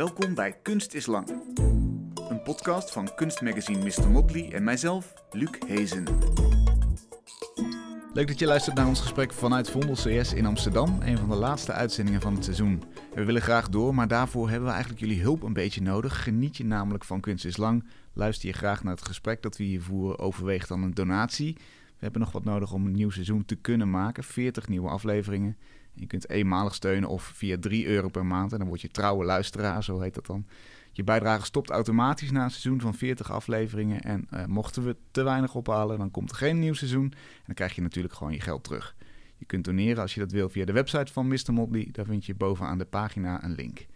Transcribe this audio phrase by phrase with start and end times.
[0.00, 1.28] Welkom bij Kunst is Lang.
[2.28, 4.10] Een podcast van kunstmagazine Mr.
[4.10, 6.04] Motley en mijzelf, Luc Hezen.
[8.14, 11.34] Leuk dat je luistert naar ons gesprek vanuit Vondel CS in Amsterdam, een van de
[11.34, 12.82] laatste uitzendingen van het seizoen.
[13.14, 16.22] We willen graag door, maar daarvoor hebben we eigenlijk jullie hulp een beetje nodig.
[16.22, 19.64] Geniet je namelijk van Kunst is Lang, luister je graag naar het gesprek dat we
[19.64, 21.54] hier voeren, overweeg dan een donatie.
[22.00, 25.56] We hebben nog wat nodig om een nieuw seizoen te kunnen maken, 40 nieuwe afleveringen.
[25.94, 29.24] Je kunt eenmalig steunen of via 3 euro per maand en dan word je trouwe
[29.24, 30.46] luisteraar, zo heet dat dan.
[30.92, 34.00] Je bijdrage stopt automatisch na een seizoen van 40 afleveringen.
[34.00, 37.04] En uh, mochten we te weinig ophalen, dan komt er geen nieuw seizoen.
[37.12, 38.94] En dan krijg je natuurlijk gewoon je geld terug.
[39.36, 41.52] Je kunt doneren als je dat wil via de website van Mr.
[41.52, 41.88] Motley.
[41.92, 43.86] Daar vind je bovenaan de pagina een link.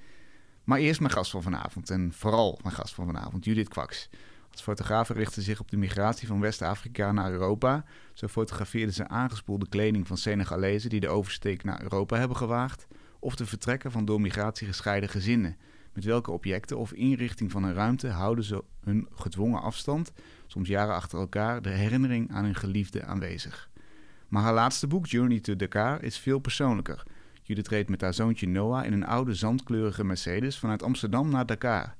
[0.65, 1.91] Maar eerst mijn gast van vanavond.
[1.91, 4.09] En vooral mijn gast van vanavond, Judith Kwaks.
[4.55, 7.85] Als fotograaf richtte zich op de migratie van West-Afrika naar Europa.
[8.13, 12.87] Zo fotografeerde ze aangespoelde kleding van Senegalezen die de oversteek naar Europa hebben gewaagd.
[13.19, 15.57] Of de vertrekken van door migratie gescheiden gezinnen.
[15.93, 20.13] Met welke objecten of inrichting van een ruimte houden ze hun gedwongen afstand,
[20.47, 23.71] soms jaren achter elkaar, de herinnering aan hun geliefde aanwezig.
[24.29, 27.03] Maar haar laatste boek, Journey to Dakar, is veel persoonlijker.
[27.43, 31.97] Judith reed met haar zoontje Noah in een oude zandkleurige Mercedes vanuit Amsterdam naar Dakar.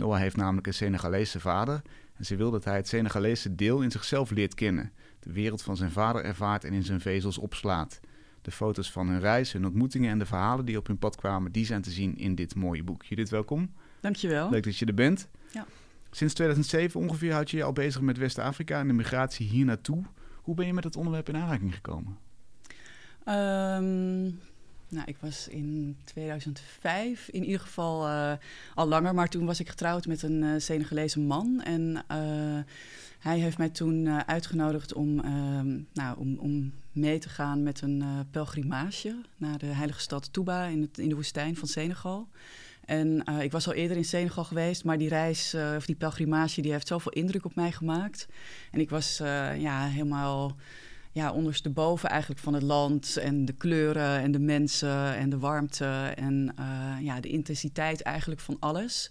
[0.00, 1.82] Noah heeft namelijk een Senegalese vader
[2.16, 5.76] en ze wil dat hij het Senegalese deel in zichzelf leert kennen, de wereld van
[5.76, 8.00] zijn vader ervaart en in zijn vezels opslaat.
[8.42, 11.52] De foto's van hun reis, hun ontmoetingen en de verhalen die op hun pad kwamen,
[11.52, 13.02] die zijn te zien in dit mooie boek.
[13.02, 13.72] Judith, welkom.
[14.00, 14.50] Dankjewel.
[14.50, 15.28] Leuk dat je er bent.
[15.50, 15.66] Ja.
[16.10, 20.04] Sinds 2007 ongeveer houd je je al bezig met West-Afrika en de migratie hier naartoe.
[20.42, 22.18] Hoe ben je met het onderwerp in aanraking gekomen?
[23.28, 24.40] Um,
[24.90, 28.32] nou, ik was in 2005 in ieder geval uh,
[28.74, 31.60] al langer, maar toen was ik getrouwd met een uh, Senegalese man.
[31.62, 32.58] En uh,
[33.18, 38.04] hij heeft mij toen uitgenodigd om, ehm, nou, om, om mee te gaan met een
[38.30, 42.28] pelgrimage naar de heilige stad Touba in, het, in de woestijn van Senegal.
[42.84, 46.72] En ik was al eerder in Senegal geweest, maar die reis, of die pelgrimage, die
[46.72, 48.28] heeft zoveel indruk op mij gemaakt.
[48.70, 49.16] En ik was
[49.58, 50.56] ja, helemaal
[51.12, 56.12] ja, ondersteboven eigenlijk van het land en de kleuren en de mensen en de warmte
[56.16, 59.10] en uh, ja, de intensiteit eigenlijk van alles.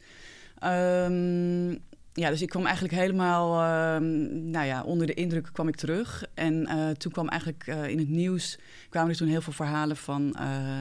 [0.64, 1.80] Um,
[2.14, 6.26] ja, dus ik kwam eigenlijk helemaal, uh, nou ja, onder de indruk kwam ik terug.
[6.34, 8.58] En uh, toen kwam eigenlijk uh, in het nieuws,
[8.90, 10.36] kwamen er toen heel veel verhalen van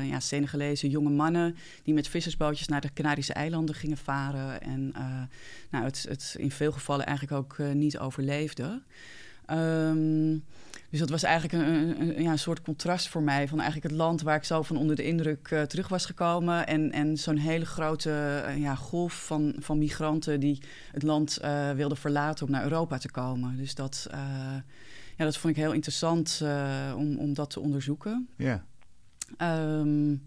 [0.04, 1.56] ja, Senegalese jonge mannen...
[1.82, 4.60] die met vissersbootjes naar de Canarische eilanden gingen varen.
[4.60, 4.92] En
[5.70, 8.84] nou, het, het in veel gevallen eigenlijk ook niet overleefden.
[9.50, 10.44] Um,
[10.91, 13.49] dus dat was eigenlijk een, ja, een, soort contrast voor mij.
[13.49, 16.66] Van eigenlijk het land waar ik zo van onder de indruk uh, terug was gekomen.
[16.66, 20.62] En, en zo'n hele grote uh, ja, golf van, van migranten die
[20.93, 23.56] het land uh, wilden verlaten om naar Europa te komen.
[23.56, 24.06] Dus dat,
[25.16, 26.43] ja, dat vond ik heel interessant
[26.97, 28.28] om, om dat te onderzoeken.
[28.37, 28.65] Ja.
[29.38, 29.81] Yeah.
[29.81, 30.22] Um,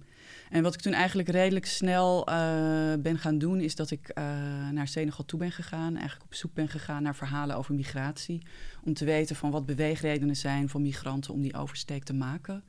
[0.52, 2.36] en wat ik toen eigenlijk redelijk snel uh,
[3.00, 4.24] ben gaan doen, is dat ik uh,
[4.70, 5.96] naar Senegal toe ben gegaan.
[5.96, 8.42] Eigenlijk op zoek ben gegaan naar verhalen over migratie.
[8.84, 12.64] Om te weten van wat beweegredenen zijn van migranten om die oversteek te maken.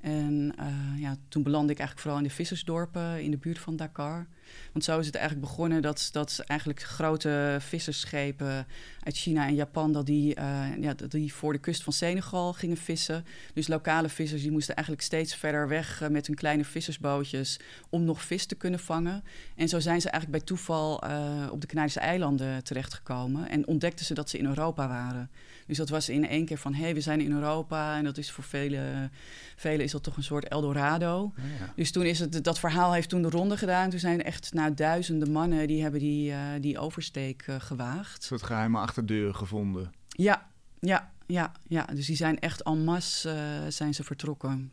[0.00, 3.76] En uh, ja, toen belandde ik eigenlijk vooral in de vissersdorpen in de buurt van
[3.76, 4.26] Dakar.
[4.72, 8.66] Want zo is het eigenlijk begonnen dat, dat eigenlijk grote vissersschepen
[9.02, 9.92] uit China en Japan...
[9.92, 13.24] Dat die, uh, ja, dat die voor de kust van Senegal gingen vissen.
[13.54, 16.02] Dus lokale vissers die moesten eigenlijk steeds verder weg...
[16.02, 17.58] Uh, met hun kleine vissersbootjes
[17.90, 19.24] om nog vis te kunnen vangen.
[19.56, 23.48] En zo zijn ze eigenlijk bij toeval uh, op de Canarische eilanden terechtgekomen...
[23.48, 25.30] en ontdekten ze dat ze in Europa waren.
[25.66, 27.96] Dus dat was in één keer van, hé, hey, we zijn in Europa...
[27.96, 29.12] en dat is voor velen,
[29.56, 31.22] velen is dat toch een soort Eldorado.
[31.22, 31.72] Oh ja.
[31.76, 33.90] Dus toen is het, dat verhaal heeft toen de ronde gedaan.
[33.90, 38.16] Toen zijn echt nou, duizenden mannen die hebben die, uh, die oversteek uh, gewaagd.
[38.16, 39.92] Een soort geheime achterdeur gevonden.
[40.08, 40.46] Ja,
[40.80, 41.84] ja, ja, ja.
[41.84, 44.72] Dus die zijn echt en masse uh, zijn ze vertrokken.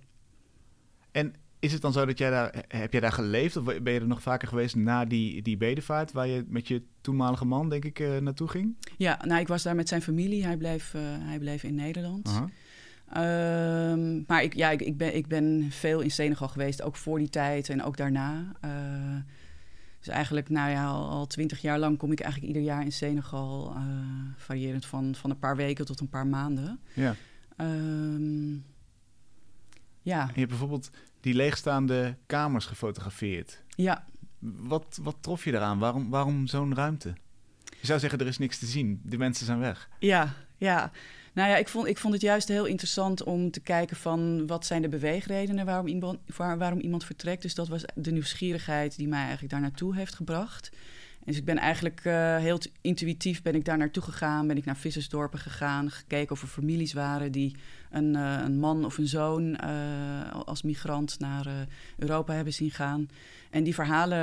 [1.12, 4.00] En is het dan zo dat jij daar, heb jij daar geleefd of ben je
[4.00, 7.86] er nog vaker geweest na die, die bedevaart waar je met je toenmalige man, denk
[7.86, 8.76] ik, uh, naartoe ging?
[8.98, 10.46] Ja, nou, ik was daar met zijn familie.
[10.46, 12.28] Hij bleef, uh, hij bleef in Nederland.
[12.28, 12.42] Uh
[13.06, 13.92] -huh.
[13.92, 17.18] um, maar ik, ja, ik, ik, ben, ik ben veel in Senegal geweest, ook voor
[17.18, 18.52] die tijd en ook daarna.
[20.02, 23.74] Dus eigenlijk, nou ja, al twintig jaar lang kom ik eigenlijk ieder jaar in Senegal,
[23.76, 23.84] uh,
[24.38, 26.80] variërend van, van een paar weken tot een paar maanden.
[26.94, 27.16] Ja.
[27.58, 28.66] Um,
[30.02, 30.22] ja.
[30.22, 30.90] En je hebt bijvoorbeeld
[31.20, 33.64] die leegstaande kamers gefotografeerd.
[33.76, 34.06] Ja.
[34.40, 35.80] Wat, wat trof je eraan?
[35.80, 37.14] Waarom, waarom zo'n ruimte?
[37.80, 39.02] Je zou zeggen, er is niks te zien.
[39.04, 39.90] De mensen zijn weg.
[40.00, 40.92] Ja, ja.
[41.34, 44.66] Nou ja, ik vond, ik vond het juist heel interessant om te kijken van wat
[44.66, 47.42] zijn de beweegredenen waarom iemand, waar, waarom iemand vertrekt.
[47.42, 50.70] Dus dat was de nieuwsgierigheid die mij eigenlijk daar naartoe heeft gebracht.
[51.26, 54.48] Dus ik ben eigenlijk uh, heel intuïtief ben ik daar naartoe gegaan.
[54.48, 55.92] Ben ik naar vissersdorpen gegaan.
[55.92, 57.56] Gekeken of er families waren die
[57.90, 63.10] een, uh, een man of een zoon uh, als migrant naar Europa hebben zien gaan.
[63.50, 64.18] En die verhalen,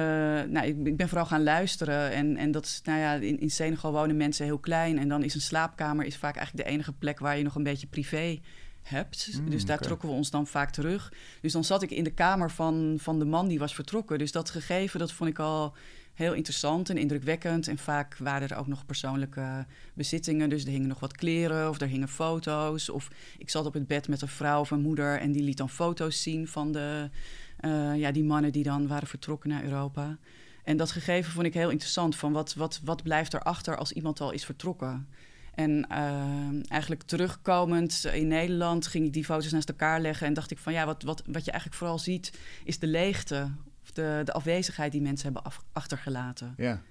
[0.52, 2.12] nou, ik, ik, ben vooral gaan luisteren.
[2.12, 4.98] En, en dat is, nou ja, in, in Senegal wonen mensen heel klein.
[4.98, 7.62] En dan is een slaapkamer is vaak eigenlijk de enige plek waar je nog een
[7.62, 8.38] beetje privé
[8.82, 9.38] hebt.
[9.40, 11.12] Mm, dus daar trokken we ons dan vaak terug.
[11.40, 14.18] Dus dan zat ik in de kamer van, van de man die was vertrokken.
[14.18, 15.74] Dus dat gegeven, dat vond ik al
[16.18, 17.68] heel interessant en indrukwekkend.
[17.68, 20.48] En vaak waren er ook nog persoonlijke bezittingen.
[20.48, 22.88] Dus er hingen nog wat kleren of er hingen foto's.
[22.88, 25.56] Of ik zat op het bed met een vrouw of een moeder en die liet
[25.56, 27.10] dan foto's zien van de,
[27.56, 30.18] eh, ja, die mannen die dan waren vertrokken naar Europa.
[30.64, 32.16] En dat gegeven vond ik heel interessant.
[32.16, 35.08] Van wat, wat, wat blijft erachter als iemand al is vertrokken?
[35.54, 40.50] En uh, eigenlijk terugkomend in Nederland ging ik die foto's naast elkaar leggen en dacht
[40.50, 43.50] ik van ja, wat, wat, wat je eigenlijk vooral ziet is de leegte
[43.88, 46.54] of de, de afwezigheid die mensen hebben af, achtergelaten.
[46.56, 46.82] Ja.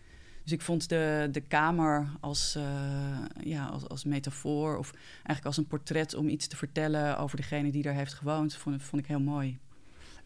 [0.44, 2.64] Dus ik vond de, de kamer als, uh,
[3.40, 7.72] ja, als, als metafoor of eigenlijk als een portret om iets te vertellen over degene
[7.72, 9.60] die daar heeft gewoond, vond, vond ik heel mooi.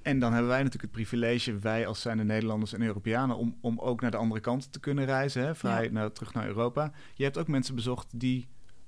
[0.02, 3.80] En dan hebben wij natuurlijk het privilege, wij als zijnde Nederlanders en Europeanen, om, om
[3.80, 5.56] ook naar de andere kant te kunnen reizen, hè?
[5.56, 5.92] vrij Ja.
[5.92, 6.92] naar, terug naar Europa.
[7.14, 8.48] Je hebt ook mensen bezocht die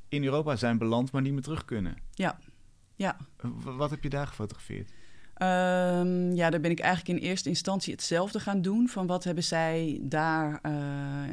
[0.10, 1.96] in Europa zijn beland, maar niet meer terug kunnen.
[2.12, 2.40] Ja,
[2.96, 3.18] ja.
[3.42, 4.92] W- wat heb je daar gefotografeerd?
[5.34, 8.88] Ehm, ja, daar ben ik eigenlijk in eerste instantie hetzelfde gaan doen.
[8.88, 10.74] Van wat hebben zij daar eh,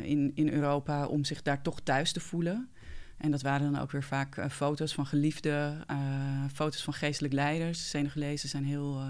[0.03, 2.69] in, in Europa om zich daar toch thuis te voelen.
[3.17, 5.97] En dat waren dan ook weer vaak eh, foto's van geliefden, eh,
[6.53, 7.91] foto's van geestelijk leiders.
[7.91, 9.03] Senegalezen zijn heel,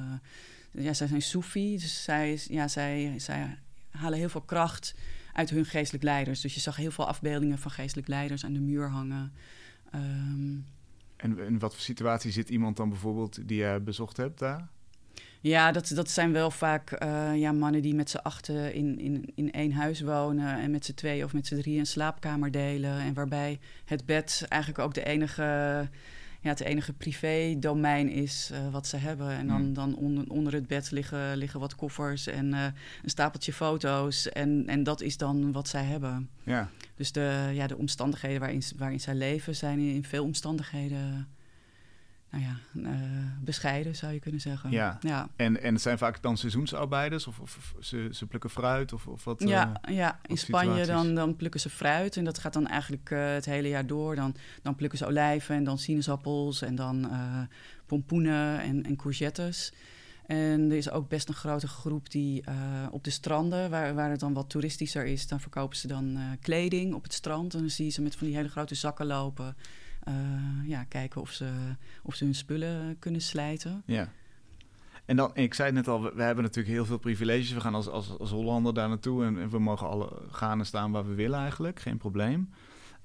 [0.71, 1.79] ja, zij zijn Soefi.
[1.79, 3.59] Dus zij, ja, zij, zij
[3.91, 4.95] halen heel veel kracht
[5.33, 6.41] uit hun geestelijk leiders.
[6.41, 9.33] Dus je zag heel veel afbeeldingen van geestelijk leiders aan de muur hangen.
[9.91, 10.57] Ehm,
[11.17, 14.69] En in wat voor situatie zit iemand dan bijvoorbeeld die je bezocht hebt daar?
[15.43, 19.33] Ja, dat, dat zijn wel vaak eh, ja, mannen die met z'n achten in, in,
[19.35, 22.99] in één huis wonen en met z'n twee of met z'n drie een slaapkamer delen.
[23.01, 25.43] En waarbij het bed eigenlijk ook de enige,
[26.41, 29.31] ja, het enige privé-domein is eh, wat ze hebben.
[29.31, 29.75] En dan, Hmm.
[29.75, 32.65] dan onder, onder het bed liggen, liggen wat koffers en eh,
[33.03, 34.29] een stapeltje foto's.
[34.29, 36.31] En, en dat is dan wat zij hebben.
[36.45, 36.71] Ja.
[36.95, 41.29] Dus de, ja, de omstandigheden waarin, waarin zij leven zijn in veel omstandigheden
[42.31, 42.57] nou ja,
[42.91, 42.97] eh,
[43.41, 44.71] bescheiden, zou je kunnen zeggen.
[44.71, 44.99] Ja.
[45.01, 45.29] ja.
[45.37, 49.07] En, en het zijn vaak dan seizoensarbeiders of, of, of ze, ze plukken fruit of,
[49.07, 49.43] of wat?
[49.47, 53.11] Ja, eh, ja, in Spanje dan, dan plukken ze fruit en dat gaat dan eigenlijk
[53.11, 54.15] eh, het hele jaar door.
[54.17, 57.09] Dan, dan plukken ze olijven en dan sinaasappels en dan
[57.87, 59.73] pompoenen en, en courgettes.
[60.27, 62.45] En er is ook best een grote groep die
[62.91, 66.95] op de stranden, waar, waar het dan wat toeristischer is, dan verkopen ze dan kleding
[66.95, 67.55] op het strand.
[67.55, 69.57] En dan zie je ze met van die hele grote zakken lopen.
[70.11, 71.51] Eh, ja, kijken of ze,
[72.03, 73.83] of ze hun spullen kunnen slijten.
[73.87, 74.09] Ja.
[75.05, 77.53] En dan, ik zei het net al, we, hebben natuurlijk heel veel privileges.
[77.53, 80.67] We gaan als, als, als Hollander daar naartoe en, en we mogen alle gaan en
[80.67, 81.81] staan waar we willen eigenlijk.
[81.81, 82.51] Geen probleem.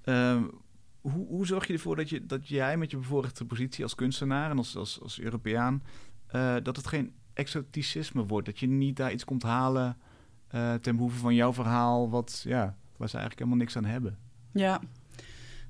[0.02, 0.44] Ehm,
[1.02, 4.50] hoe, hoe zorg je ervoor dat, je, dat jij met je bevoorrechte positie als kunstenaar
[4.50, 5.84] en als, als, als Europeaan,
[6.28, 8.46] eh, dat het geen exoticisme wordt?
[8.46, 9.98] Dat je niet daar iets komt halen
[10.48, 14.18] eh, ten behoeve van jouw verhaal, wat, ja, waar ze eigenlijk helemaal niks aan hebben.
[14.52, 14.82] Ja.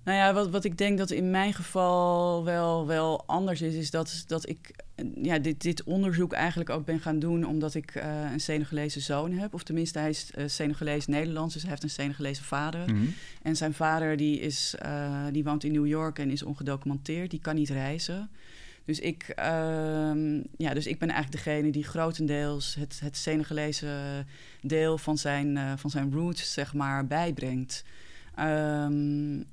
[0.06, 3.92] Nou ja, wat, wat ik denk dat in mijn geval wel, wel anders is, is
[3.92, 7.96] dat, dat ik eh, ja, dit, dit onderzoek eigenlijk ook ben gaan doen omdat ik
[7.96, 9.54] eh, een Senegalese zoon heb.
[9.54, 12.94] Of tenminste, hij is uh, Senegalees-Nederlands, dus hij heeft een Senegalese vader.
[12.94, 13.06] Mhm.
[13.42, 17.42] En zijn vader die, is, uh, die woont in New York en is ongedocumenteerd, die
[17.42, 18.30] kan niet reizen.
[18.86, 24.26] Dus ik, ehm, ja, dus ik ben eigenlijk degene die grotendeels het, het Senegalese
[24.62, 27.84] deel van zijn, van zijn roots, zeg maar, bijbrengt.
[28.40, 29.46] Um,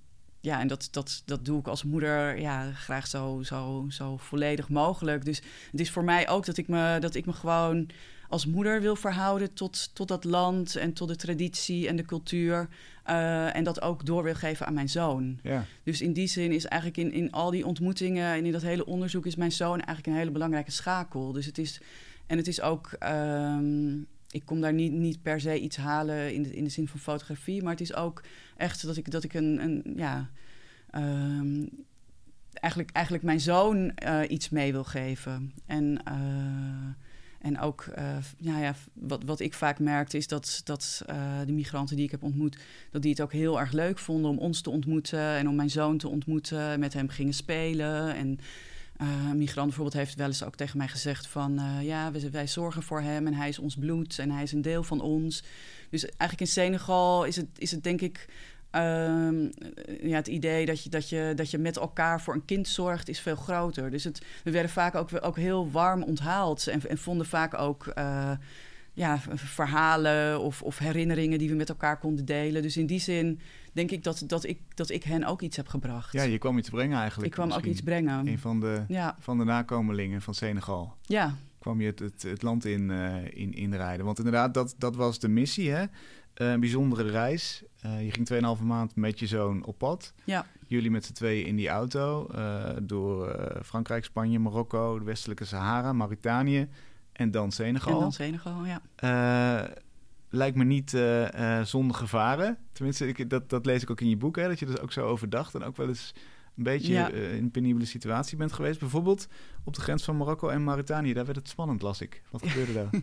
[0.42, 4.68] ja, en dat, dat, dat doe ik als moeder ja, graag zo, zo, zo volledig
[4.68, 5.24] mogelijk.
[5.24, 7.88] Dus het is voor mij ook dat ik me, dat ik me gewoon
[8.28, 12.68] als moeder wil verhouden tot, tot dat land en tot de traditie en de cultuur.
[13.06, 15.38] Uh, en dat ook door wil geven aan mijn zoon.
[15.42, 15.64] Ja.
[15.82, 18.86] Dus in die zin is eigenlijk in, in al die ontmoetingen en in dat hele
[18.86, 21.32] onderzoek is mijn zoon eigenlijk een hele belangrijke schakel.
[21.32, 21.80] Dus het is,
[22.26, 22.90] en het is ook.
[23.00, 26.88] Um, ik kom daar niet, niet per se iets halen in de, in de zin
[26.88, 28.22] van fotografie, maar het is ook
[28.56, 30.30] echt dat ik, dat ik een, een ja,
[30.94, 31.68] um,
[32.52, 35.52] eigenlijk, eigenlijk mijn zoon uh, iets mee wil geven.
[35.66, 36.94] En, uh,
[37.40, 41.02] en ook, uh, ja, ja, wat, wat ik vaak merkte is dat, dat
[41.46, 42.58] de migranten die ik heb ontmoet,
[42.90, 45.70] dat die het ook heel erg leuk vonden om ons te ontmoeten en om mijn
[45.70, 48.38] zoon te ontmoeten, met hem gingen spelen en
[49.06, 51.58] een migrant bijvoorbeeld heeft wel eens ook tegen mij gezegd van...
[51.60, 54.52] Uh, ja, wij, wij, zorgen voor hem en hij is ons bloed en hij is
[54.52, 55.42] een deel van ons.
[55.90, 58.26] Dus eigenlijk in Senegal is het, is het denk ik...
[58.70, 59.52] Um,
[60.02, 63.08] ja, het idee dat je, dat, je, dat je met elkaar voor een kind zorgt
[63.08, 63.90] is veel groter.
[63.90, 67.92] Dus het, we werden vaak ook, ook heel warm onthaald en, en vonden vaak ook...
[68.94, 72.62] Ja, verhalen of, of herinneringen die we met elkaar konden delen.
[72.62, 73.40] Dus in die zin
[73.72, 76.12] denk ik dat, dat, ik dat ik hen ook iets heb gebracht.
[76.12, 77.28] Ja, je kwam iets brengen eigenlijk.
[77.28, 78.26] Ik kwam ook iets brengen.
[78.26, 79.16] Een van de, ja.
[79.18, 80.96] van de nakomelingen van Senegal.
[81.02, 81.34] Ja.
[81.58, 84.04] Kwam je het, het, het land in, uh, in, inrijden.
[84.04, 85.84] Want inderdaad, dat, dat was de missie, hè?
[86.34, 87.62] Een bijzondere reis.
[87.86, 90.12] Uh, je ging 2,5 maand met je zoon op pad.
[90.24, 90.46] Ja.
[90.66, 92.30] Jullie met z'n tweeën in die auto.
[92.82, 96.68] door Frankrijk, Spanje, Marokko, de westelijke Sahara, Mauritanië
[97.12, 97.94] en dan Senegal.
[97.94, 98.80] En dan Senegal, ja.
[100.34, 102.58] Lijkt me niet uh, uh, zonder gevaren.
[102.72, 104.92] Tenminste, ik, dat, dat lees ik ook in je boek, hè, dat je er ook
[104.92, 106.12] zo over dacht en ook wel eens
[106.56, 107.08] een beetje Ja.
[107.10, 108.80] in een penibele situatie bent geweest.
[108.80, 109.28] Bijvoorbeeld
[109.64, 111.12] op de grens van Marokko en Mauritanië.
[111.12, 112.22] Daar werd het spannend, las ik.
[112.30, 112.90] Wat gebeurde daar?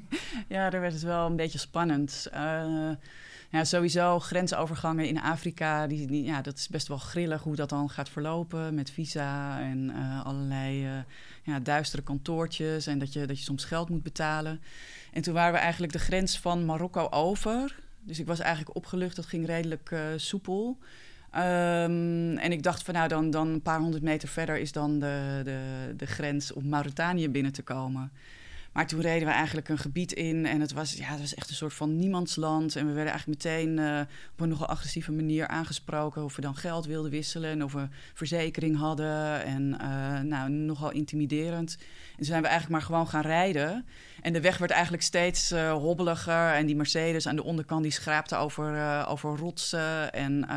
[0.48, 2.28] Ja, daar werd het wel een beetje spannend.
[2.34, 2.90] Uh,
[3.50, 7.70] ja, sowieso grensovergangen in Afrika, die, die, ja, dat is best wel grillig hoe dat
[7.70, 11.00] dan gaat verlopen met visa en uh, allerlei uh,
[11.44, 14.62] ja, duistere kantoortjes en dat je, dat je soms geld moet betalen.
[15.12, 17.80] En toen waren we eigenlijk de grens van Marokko over.
[18.02, 20.78] Dus ik was eigenlijk opgelucht, dat ging redelijk soepel.
[21.36, 25.00] Um, en ik dacht van nou, dan, dan een paar honderd meter verder is dan
[25.00, 25.60] de, de,
[25.98, 28.12] de grens om Mauritanië binnen te komen.
[28.72, 31.50] Maar toen reden we eigenlijk een gebied in en het was, ja, het was echt
[31.50, 32.76] een soort van niemandsland.
[32.76, 34.00] En we werden eigenlijk meteen uh,
[34.32, 37.88] op een nogal agressieve manier aangesproken of we dan geld wilden wisselen en of we
[38.14, 39.44] verzekering hadden.
[39.44, 41.78] En uh, nou, nogal intimiderend.
[42.20, 43.86] En toen zijn we eigenlijk maar gewoon gaan rijden.
[44.22, 46.54] En de weg werd eigenlijk steeds uh, hobbeliger.
[46.54, 50.14] En die Mercedes aan de onderkant die schraapte over, uh, over rotsen.
[50.14, 50.48] En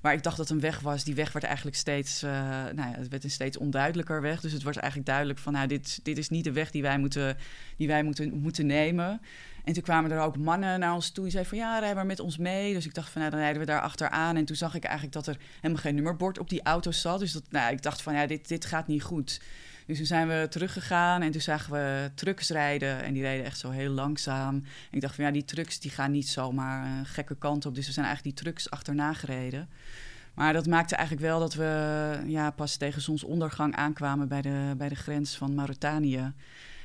[0.00, 3.08] waar ik dacht dat een weg was, die weg werd eigenlijk steeds, nou ja, het
[3.08, 4.40] werd een steeds onduidelijker weg.
[4.40, 6.98] Dus het was eigenlijk duidelijk van, nou, dit, dit is niet de weg die wij
[6.98, 7.36] moeten,
[7.76, 9.20] die wij moeten, moeten nemen.
[9.64, 11.22] En toen kwamen er ook mannen naar ons toe.
[11.22, 12.74] Die zeiden van ja, rij maar met ons mee.
[12.74, 14.36] Dus ik dacht van nou, dan rijden we daar achteraan.
[14.36, 17.18] En toen zag ik eigenlijk dat er helemaal geen nummerbord op die auto zat.
[17.18, 19.40] Dus dat, nou, ik dacht van ja, dit, dit gaat niet goed.
[19.86, 23.02] Dus toen zijn we teruggegaan en toen zagen we trucks rijden.
[23.02, 24.64] En die reden echt zo heel langzaam.
[24.90, 27.74] Ik dacht van ja, die trucks die gaan niet zomaar een gekke kant op.
[27.74, 29.68] Dus we zijn eigenlijk die trucks achterna gereden.
[30.34, 34.88] Maar dat maakte eigenlijk wel dat we ja, pas tegen zonsondergang aankwamen bij de, bij
[34.88, 36.32] de grens van Mauritanië.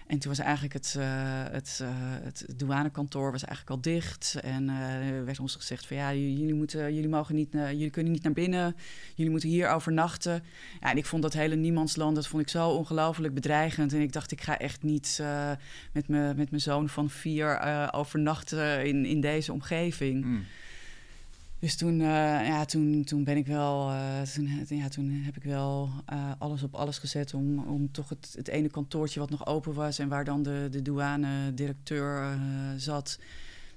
[0.09, 1.05] En toen was eigenlijk het, uh,
[1.51, 1.89] het, uh,
[2.23, 4.35] het douanekantoor was eigenlijk al dicht.
[4.41, 8.11] En uh, er werd ons gezegd van ja, jullie, moeten, jullie, mogen niet, jullie kunnen
[8.11, 8.75] niet naar binnen.
[9.15, 10.43] Jullie moeten hier overnachten.
[10.79, 13.93] Ja, en ik vond dat hele niemandsland, dat vond ik zo ongelooflijk bedreigend.
[13.93, 15.23] En ik dacht, ik ga echt niet
[15.91, 17.59] met, me, met mijn zoon van vier
[17.91, 20.25] overnachten in, in deze omgeving.
[20.25, 20.45] Mm.
[21.59, 22.07] Dus toen, uh,
[22.47, 26.63] ja, toen, toen ben ik wel, uh, toen, ja, toen heb ik wel uh, alles
[26.63, 30.09] op alles gezet om, om toch het, het ene kantoortje wat nog open was en
[30.09, 32.37] waar dan de, de douane-directeur
[32.77, 33.19] zat,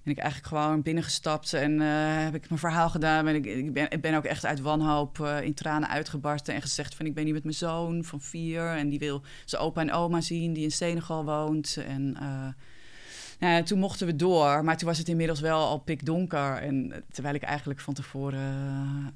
[0.02, 1.80] ben ik eigenlijk gewoon binnengestapt en
[2.24, 3.26] heb ik mijn verhaal gedaan.
[3.26, 6.94] En ik, ik, ben, ik ben ook echt uit wanhoop in tranen uitgebarsten en gezegd
[6.94, 9.92] van ik ben hier met mijn zoon van vier en die wil zijn opa en
[9.92, 12.16] oma zien die in Senegal woont en...
[13.42, 16.56] Nou, toen mochten we door, maar toen was het inmiddels wel al pikdonker.
[16.56, 18.40] En terwijl ik eigenlijk van tevoren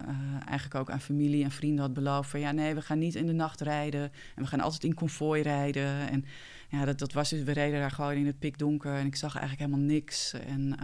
[0.09, 3.15] uh, eigenlijk ook aan familie en vrienden had beloofd van ja, nee, we gaan niet
[3.15, 4.03] in de nacht rijden
[4.35, 6.09] en we gaan altijd in konvooi rijden.
[6.11, 6.25] En
[6.69, 9.37] ja, dat, dat was dus, we reden daar gewoon in het pikdonker en ik zag
[9.37, 10.33] eigenlijk helemaal niks.
[10.33, 10.77] En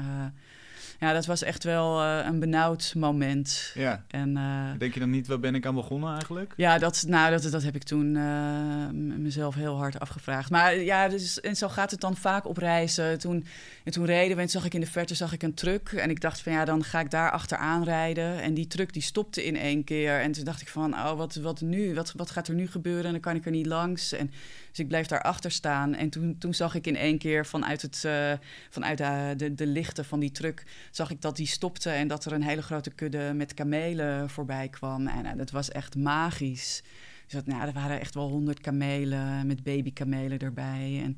[1.03, 3.71] ja, dat was echt wel uh, een benauwd moment.
[3.75, 4.05] Ja.
[4.09, 6.53] En, uh, Denk je dan niet, waar ben ik aan begonnen eigenlijk?
[6.57, 10.51] Ja, dat, nou, dat, dat heb ik toen uh, mezelf heel hard afgevraagd.
[10.51, 13.19] Maar ja, dus, en zo gaat het dan vaak op reizen.
[13.19, 13.47] Toen,
[13.85, 15.93] en toen reden we en zag ik in de verte zag ik een truck.
[15.93, 18.43] En ik dacht van ja, dan ga ik daar achteraan rijden.
[18.43, 20.21] En die truck die stopte in één keer.
[20.21, 21.95] En toen dacht ik van, oh, wat, wat nu?
[21.95, 23.05] Wat, wat gaat er nu gebeuren?
[23.05, 24.13] En dan kan ik er niet langs.
[24.13, 24.31] En
[24.73, 25.95] dus ik bleef daar achter staan.
[25.95, 28.33] En toen, toen zag ik in één keer vanuit, het, uh,
[28.71, 30.65] vanuit de, de, de lichten van die truck...
[30.91, 34.69] zag ik dat die stopte en dat er een hele grote kudde met kamelen voorbij
[34.69, 35.07] kwam.
[35.07, 36.83] En uh, dat was echt magisch.
[37.25, 41.01] Dus dat, nou, er waren echt wel honderd kamelen met babykamelen erbij.
[41.05, 41.17] En,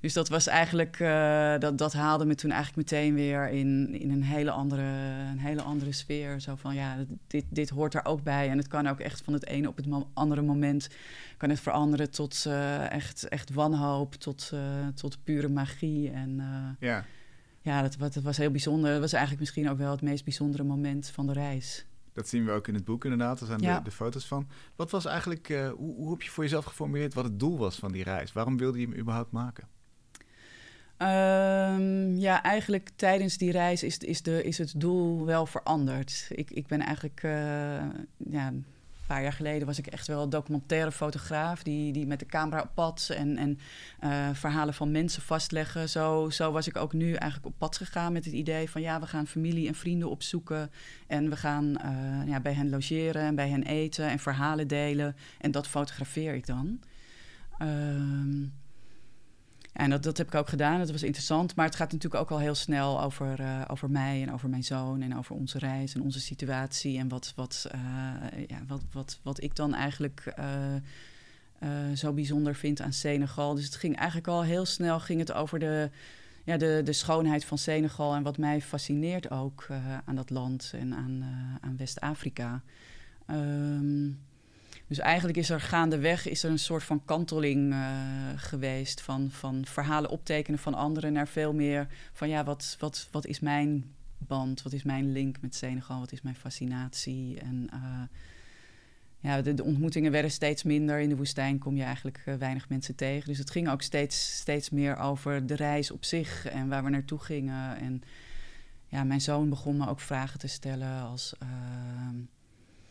[0.00, 4.10] dus dat was eigenlijk, uh, dat, dat haalde me toen eigenlijk meteen weer in, in
[4.10, 4.82] een, hele andere,
[5.30, 6.40] een hele andere sfeer.
[6.40, 8.50] Zo van ja, dit, dit hoort er ook bij.
[8.50, 10.88] En het kan ook echt van het ene op het andere moment
[11.36, 14.60] kan het veranderen tot uh, echt, echt wanhoop, tot, uh,
[14.94, 16.10] tot pure magie.
[16.10, 16.40] En
[16.80, 17.04] ja,
[17.60, 18.90] ja dat, dat was heel bijzonder.
[18.90, 21.86] Dat was eigenlijk misschien ook wel het meest bijzondere moment van de reis.
[22.12, 23.40] Dat zien we ook in het boek inderdaad.
[23.40, 23.78] Er zijn Ja.
[23.78, 24.48] de, de foto's van.
[24.76, 27.76] Wat was eigenlijk, uh, hoe, hoe heb je voor jezelf geformuleerd wat het doel was
[27.76, 28.32] van die reis?
[28.32, 29.68] Waarom wilde je hem überhaupt maken?
[31.02, 36.28] Um, ja, eigenlijk tijdens die reis is, is, de, is het doel wel veranderd.
[36.30, 37.32] Ik, ik ben eigenlijk, uh,
[38.30, 38.64] ja, een
[39.06, 41.62] paar jaar geleden was ik echt wel documentaire fotograaf...
[41.62, 43.58] die, die met de camera op pad en, en
[44.04, 45.88] uh, verhalen van mensen vastleggen.
[45.88, 48.80] Zo, zo was ik ook nu eigenlijk op pad gegaan met het idee van...
[48.80, 50.70] ja, we gaan familie en vrienden opzoeken...
[51.06, 55.16] en we gaan uh, ja, bij hen logeren en bij hen eten en verhalen delen.
[55.40, 56.80] En dat fotografeer ik dan.
[57.62, 58.52] Um,
[59.78, 60.78] en dat, dat heb ik ook gedaan.
[60.78, 61.54] Dat was interessant.
[61.54, 64.64] Maar het gaat natuurlijk ook al heel snel over, uh, over mij en over mijn
[64.64, 66.98] zoon en over onze reis en onze situatie.
[66.98, 67.80] En wat, wat, uh,
[68.46, 73.54] ja, wat, wat, wat ik dan eigenlijk uh, zo bijzonder vind aan Senegal.
[73.54, 75.90] Dus het ging eigenlijk al heel snel ging het over de,
[76.44, 78.14] ja, de, de schoonheid van Senegal.
[78.14, 79.66] En wat mij fascineert ook
[80.04, 81.24] aan dat land en aan,
[81.60, 82.62] aan West-Afrika.
[83.30, 84.18] Um,
[84.88, 87.80] dus eigenlijk is er gaandeweg is er een soort van kanteling uh,
[88.36, 93.26] geweest van, van verhalen optekenen van anderen naar veel meer van ja, wat, wat, wat
[93.26, 97.40] is mijn band, wat is mijn link met Senegal, wat is mijn fascinatie.
[97.40, 98.02] En uh,
[99.18, 101.00] ja, de, de, ontmoetingen werden steeds minder.
[101.00, 103.28] In de woestijn kom je eigenlijk uh, weinig mensen tegen.
[103.28, 106.90] Dus het ging ook steeds, steeds meer over de reis op zich en waar we
[106.90, 107.76] naartoe gingen.
[107.78, 108.02] En
[108.86, 111.34] ja, mijn zoon begon me ook vragen te stellen als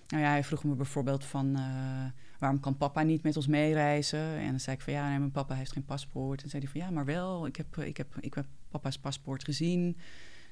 [0.07, 2.05] nou ja, hij vroeg me bijvoorbeeld van uh,
[2.39, 4.37] waarom kan papa niet met ons meereizen?
[4.37, 6.43] En dan zei ik van ja, nee, mijn papa heeft geen paspoort.
[6.43, 9.43] En zei hij van ja, maar wel, ik heb, ik heb, ik heb papa's paspoort
[9.43, 9.97] gezien.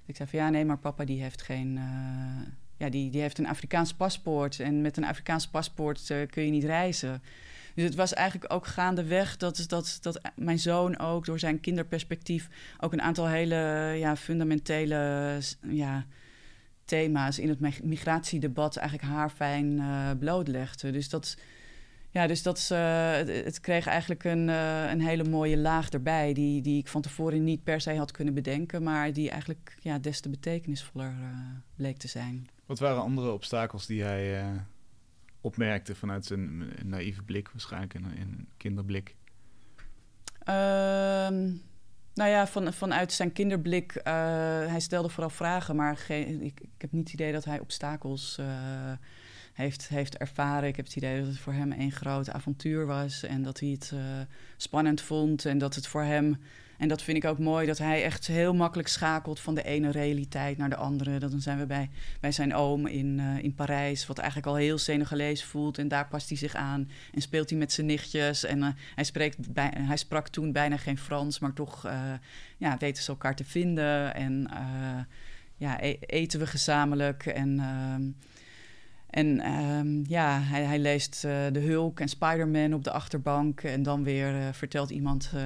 [0.05, 1.75] Ik zei van ja, nee, maar papa die heeft geen.
[1.75, 2.47] Uh,
[2.77, 4.59] ja, die, die heeft een Afrikaans paspoort.
[4.59, 7.21] En met een Afrikaans paspoort kun je niet reizen.
[7.75, 12.49] Dus het was eigenlijk ook gaandeweg dat, dat, dat mijn zoon ook door zijn kinderperspectief
[12.79, 13.55] ook een aantal hele
[13.97, 16.05] ja, fundamentele ja,
[16.85, 20.91] thema's in het migratiedebat eigenlijk haarfijn uh, blootlegde.
[20.91, 21.37] Dus dat,
[22.09, 26.61] ja, dus dat, uh, het, kreeg eigenlijk een, uh, een hele mooie laag erbij, die,
[26.61, 30.19] die ik van tevoren niet per se had kunnen bedenken, maar die eigenlijk ja, des
[30.19, 31.13] te betekenisvoller
[31.75, 32.49] bleek te zijn.
[32.65, 34.43] Wat waren andere obstakels die hij
[35.41, 39.15] opmerkte vanuit zijn naïeve blik, waarschijnlijk een, een kinderblik?
[40.45, 41.51] Ehm,
[42.15, 44.03] nou ja, van, vanuit zijn kinderblik, uh,
[44.67, 48.37] hij stelde vooral vragen, maar geen, ik, ik, heb niet het idee dat hij obstakels
[48.39, 48.45] uh,
[49.53, 50.69] heeft, heeft ervaren.
[50.69, 53.69] Ik heb het idee dat het voor hem een groot avontuur was en dat hij
[53.69, 53.99] het uh,
[54.57, 56.37] spannend vond en dat het voor hem
[56.77, 59.91] en dat vind ik ook mooi, dat hij echt heel makkelijk schakelt van de ene
[59.91, 61.19] realiteit naar de andere.
[61.19, 61.89] Dan zijn we bij,
[62.19, 65.77] bij zijn oom in, uh, in Parijs, wat eigenlijk al heel Senegalees voelt.
[65.77, 68.43] En daar past hij zich aan en speelt hij met zijn nichtjes.
[68.43, 72.13] En uh, hij, spreekt bij, hij sprak toen bijna geen Frans, maar toch uh,
[72.57, 74.15] ja, weten ze elkaar te vinden.
[74.15, 74.49] En
[75.57, 77.59] ja, e eten we gezamenlijk en...
[79.09, 83.61] Ehm, en um, ja, hij, hij leest uh, De Hulk en Spider-Man op de achterbank.
[83.61, 85.41] En dan weer uh, vertelt iemand uh,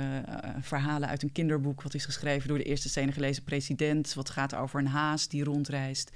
[0.62, 1.82] verhalen uit een kinderboek...
[1.82, 4.14] wat is geschreven door de eerste Senegaleese president.
[4.14, 6.12] Wat gaat over een haas die rondreist.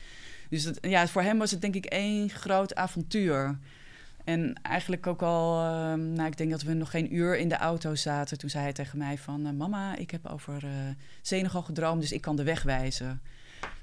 [0.49, 3.58] Dus ja, voor hem was het denk ik één groot avontuur.
[4.23, 7.58] En eigenlijk ook al, ehm, nou, ik denk dat we nog geen uur in de
[7.58, 8.38] auto zaten.
[8.38, 10.63] Toen zei hij tegen mij van, mama, ik heb over
[11.21, 13.21] Senegal gedroomd, dus ik kan de weg wijzen.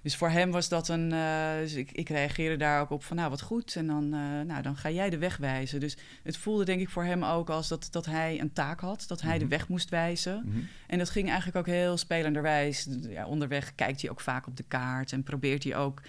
[0.03, 1.13] Dus voor hem was dat een.
[1.13, 3.77] Uh, dus ik, ik, reageerde daar ook op van nou wat goed.
[3.77, 5.81] En dan, uh, nou, dan ga jij de weg wijzen.
[5.81, 9.05] Dus het voelde denk ik voor hem ook als dat, dat hij een taak had.
[9.07, 9.53] Dat hij de mhm.
[9.53, 10.43] weg moest wijzen.
[10.45, 10.69] Mm -hmm.
[10.87, 12.89] En dat ging eigenlijk ook heel spelenderwijs.
[13.01, 15.13] Ja, onderweg kijkt hij ook vaak op de kaart.
[15.13, 16.03] En probeert hij ook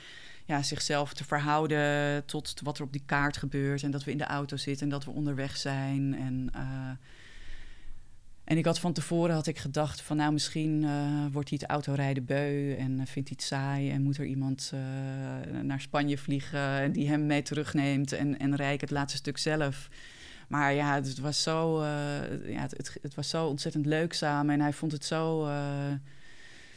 [0.45, 3.83] ja, zichzelf te verhouden tot wat er op die kaart gebeurt.
[3.83, 6.15] En dat we in de auto zitten en dat we onderweg zijn.
[6.15, 6.49] En.
[6.55, 6.91] Uh,
[8.51, 11.71] en ik had van tevoren had ik gedacht van nou misschien uh, wordt hij het
[11.71, 16.17] autorijden beu en uh, vindt hij het saai en moet er iemand uh, naar Spanje
[16.17, 19.89] vliegen die hem mee terugneemt en, en rijk het laatste stuk zelf.
[20.47, 21.83] Maar ja, het, was zo,
[22.45, 25.47] ja, het, het, was zo ontzettend leuk samen en hij vond het zo.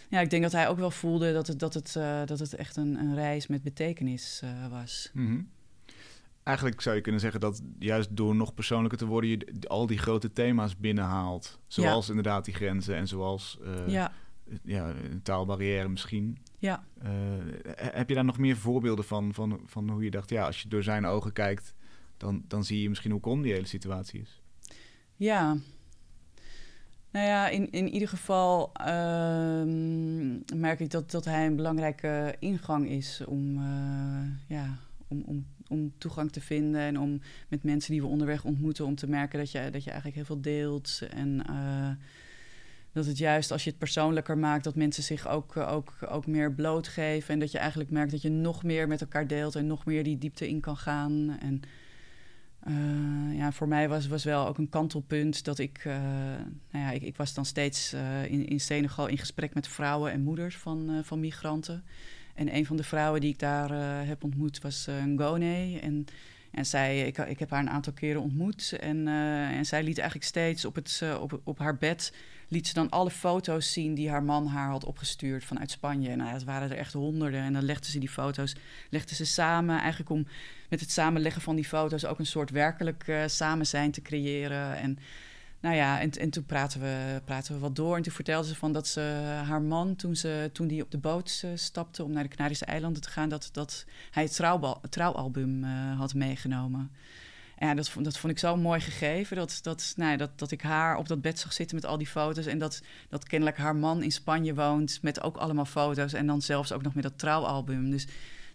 [0.09, 1.93] ja, ik denk dat hij ook wel voelde dat het, dat het,
[2.29, 5.11] dat het echt een, een reis met betekenis was.
[5.13, 5.49] -hmm
[6.45, 9.99] eigenlijk zou je kunnen zeggen dat juist door nog persoonlijker te worden, je al die
[9.99, 11.59] grote thema's binnenhaalt.
[11.67, 14.13] Zoals inderdaad die grenzen en zoals uh, ja.
[14.63, 16.39] Ja, een taalbarrière misschien.
[16.59, 16.85] Ja.
[17.05, 17.11] Uh,
[17.75, 20.69] heb je daar nog meer voorbeelden van, van, van hoe je dacht, ja, als je
[20.69, 21.75] door zijn ogen kijkt,
[22.17, 24.43] dan, dan zie je misschien hoe kom die hele situatie is?
[25.17, 25.57] Ja.
[27.11, 28.87] Nou ja, in, in ieder geval uh,
[30.57, 34.79] merk ik dat, dat hij een belangrijke ingang is om, uh, ja,
[35.09, 38.95] om, om om toegang te vinden en om met mensen die we onderweg ontmoeten, om
[38.95, 41.03] te merken dat je, dat je eigenlijk heel veel deelt.
[41.11, 41.91] En uh,
[42.93, 46.53] dat het juist als je het persoonlijker maakt, dat mensen zich ook, ook, ook meer
[46.53, 47.35] blootgeven.
[47.35, 50.05] En dat je eigenlijk merkt dat je nog meer met elkaar deelt en nog meer
[50.05, 51.37] die diepte in kan gaan.
[51.41, 51.61] En
[52.69, 55.95] uh, ja, voor mij was, was wel ook een kantelpunt dat ik, uh,
[56.71, 57.93] nou ja, ik, ik was dan steeds
[58.29, 61.85] in, in Senegal in gesprek met vrouwen en moeders van, van migranten.
[62.35, 65.79] En een van de vrouwen die ik daar uh, heb ontmoet was uh, Ngone.
[65.81, 66.07] En,
[66.51, 68.77] en zij, ik, ik heb haar een aantal keren ontmoet.
[68.81, 72.13] En, uh, en zij liet eigenlijk steeds op, het, op, op haar bed...
[72.49, 76.11] liet ze dan alle foto's zien die haar man haar had opgestuurd vanuit Spanje.
[76.11, 77.41] En nou, het waren er echt honderden.
[77.41, 78.57] En dan legde ze die foto's
[78.91, 79.79] legde ze samen...
[79.79, 80.27] eigenlijk om
[80.69, 82.05] met het samenleggen van die foto's...
[82.05, 84.77] ook een soort werkelijk samen zijn te creëren.
[84.77, 84.99] En
[85.65, 87.97] nou ja, en, en toen praten we, praten we wat door.
[87.97, 89.01] En toen vertelde ze van dat ze
[89.47, 92.65] haar man, toen, ze, toen die op de boot uh, stapte om naar de Canarische
[92.65, 96.91] eilanden te gaan, dat, dat hij het, trouwbal, trouwalbum uh, had meegenomen.
[97.57, 99.37] En ja, dat, dat vond ik zo mooi gegeven.
[99.37, 101.99] Dat, dat, nou ja, dat, dat ik haar op dat bed zag zitten met al
[101.99, 102.47] die foto's.
[102.47, 106.13] En dat, dat kennelijk haar man in Spanje woont met ook allemaal foto's.
[106.13, 107.91] En dan zelfs ook nog met dat trouwalbum.
[107.91, 108.07] Dus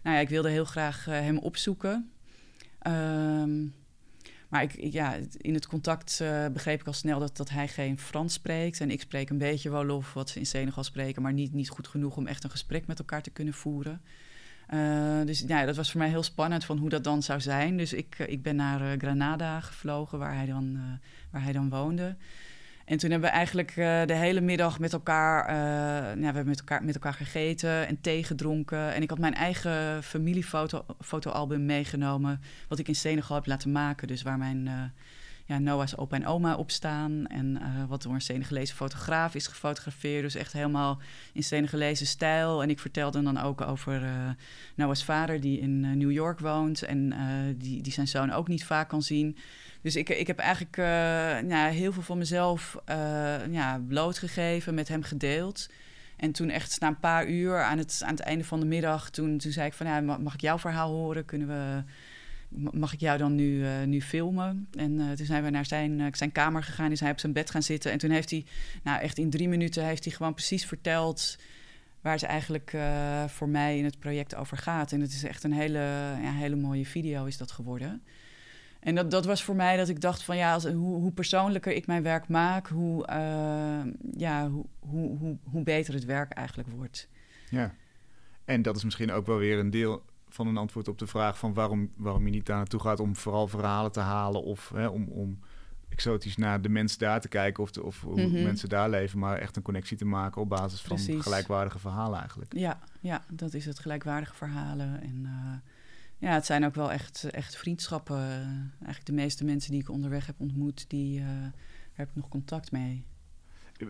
[0.02, 2.10] nou ja, ik wilde heel graag uh, hem opzoeken.
[2.86, 3.74] Um,
[4.50, 7.98] maar ik, ja, in het contact uh, begreep ik al snel dat, dat hij geen
[7.98, 8.80] Frans spreekt.
[8.80, 11.88] En ik spreek een beetje Wolof, wat ze in Senegal spreken, maar niet, niet goed
[11.88, 14.00] genoeg om echt een gesprek met elkaar te kunnen voeren.
[14.74, 17.76] Uh, dus ja, dat was voor mij heel spannend van hoe dat dan zou zijn.
[17.76, 20.98] Dus ik, ik ben naar Granada gevlogen, waar hij dan,
[21.30, 22.16] waar hij dan woonde.
[22.90, 26.46] En toen hebben we eigenlijk uh, de hele middag met elkaar, uh, ja, we hebben
[26.46, 28.94] met elkaar, met elkaar gegeten en thee gedronken.
[28.94, 34.08] En ik had mijn eigen familiefotoalbum meegenomen, wat ik in Senegal heb laten maken.
[34.08, 34.72] Dus waar mijn uh,
[35.44, 37.26] ja, Noah's opa en oma op staan.
[37.26, 40.22] En wat door een Senegalese fotograaf is gefotografeerd.
[40.22, 40.98] Dus echt helemaal
[41.32, 42.62] in Senegalese stijl.
[42.62, 44.02] En ik vertelde dan ook over
[44.74, 46.82] Noah's vader, die in New York woont.
[46.82, 47.14] En
[47.58, 49.36] die, die zijn zoon ook niet vaak kan zien.
[49.82, 50.76] Dus ik, ik heb eigenlijk
[51.46, 52.94] nou, heel veel van mezelf uh,
[53.50, 55.68] ja, blootgegeven, met hem gedeeld.
[56.16, 59.10] En toen echt na een paar uur aan het, aan het einde van de middag,
[59.10, 61.24] toen, toen zei ik van ja, mag ik jouw verhaal horen?
[61.24, 61.82] Kunnen we,
[62.78, 64.68] mag ik jou dan nu, uh, nu filmen?
[64.78, 67.62] En toen zijn we naar zijn, zijn kamer gegaan, is hij op zijn bed gaan
[67.62, 67.92] zitten.
[67.92, 68.44] En toen heeft hij,
[68.82, 71.38] nou echt in drie minuten, heeft hij gewoon precies verteld
[72.00, 72.76] waar het eigenlijk
[73.26, 74.92] voor mij in het project over gaat.
[74.92, 75.78] En het is echt een hele,
[76.22, 78.02] ja, hele mooie video is dat geworden.
[78.80, 81.72] En dat, dat was voor mij dat ik dacht van ja, als, hoe, hoe persoonlijker
[81.72, 86.68] ik mijn werk maak, hoe, uh, ja, hoe, hoe, hoe, hoe beter het werk eigenlijk
[86.68, 87.08] wordt.
[87.50, 87.74] Ja,
[88.44, 91.38] en dat is misschien ook wel weer een deel van een antwoord op de vraag
[91.38, 94.86] van waarom, waarom je niet daar naartoe gaat om vooral verhalen te halen of hè,
[94.86, 95.38] om, om
[95.88, 98.42] exotisch naar de mensen daar te kijken of, de, of hoe mm -hmm.
[98.42, 101.22] mensen daar leven, maar echt een connectie te maken op basis van Precies.
[101.22, 102.52] gelijkwaardige verhalen eigenlijk.
[102.56, 105.22] Ja, ja, dat is het, gelijkwaardige verhalen en...
[105.24, 105.72] Uh,
[106.20, 108.18] ja, het zijn ook wel echt, echt vriendschappen.
[108.78, 111.26] Eigenlijk de meeste mensen die ik onderweg heb ontmoet, die uh,
[111.92, 113.04] heb ik nog contact mee.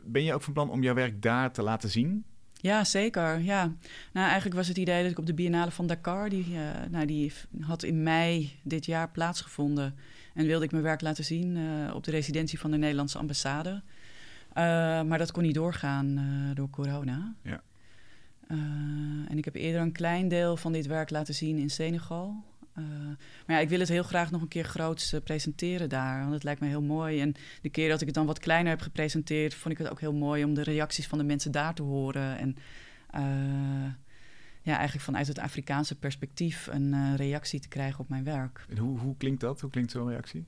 [0.04, 2.24] Ben je ook van plan om jouw werk daar te laten zien?
[2.54, 3.40] Ja, zeker.
[3.40, 3.72] Ja.
[4.12, 7.06] Nou, eigenlijk was het idee dat ik op de Biennale van Dakar, die, uh, nou,
[7.06, 9.94] die had in mei dit jaar plaatsgevonden.
[10.34, 13.82] En wilde ik mijn werk laten zien uh, op de residentie van de Nederlandse ambassade.
[15.04, 16.20] maar dat kon niet doorgaan
[16.54, 17.34] door corona.
[17.42, 17.62] Ja.
[18.50, 18.58] Uh,
[19.28, 22.44] en ik heb eerder een klein deel van dit werk laten zien in Senegal.
[22.78, 22.84] Uh,
[23.46, 26.20] maar ja, ik wil het heel graag nog een keer groots uh, presenteren daar.
[26.20, 27.20] Want het lijkt me heel mooi.
[27.20, 30.00] En de keer dat ik het dan wat kleiner heb gepresenteerd, vond ik het ook
[30.00, 32.38] heel mooi om de reacties van de mensen daar te horen.
[32.38, 32.56] En
[34.62, 38.66] ja, eigenlijk vanuit het Afrikaanse perspectief een reactie te krijgen op mijn werk.
[38.68, 39.60] En hoe, hoe klinkt dat?
[39.60, 40.46] Hoe klinkt zo'n reactie?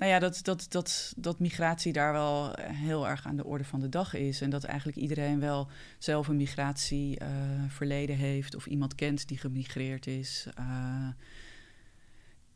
[0.00, 3.80] Nou ja, dat, dat, dat, dat migratie daar wel heel erg aan de orde van
[3.80, 4.40] de dag is.
[4.40, 10.06] En dat eigenlijk iedereen wel zelf een migratieverleden uh, heeft of iemand kent die gemigreerd
[10.06, 10.46] is.
[10.58, 11.08] Uh,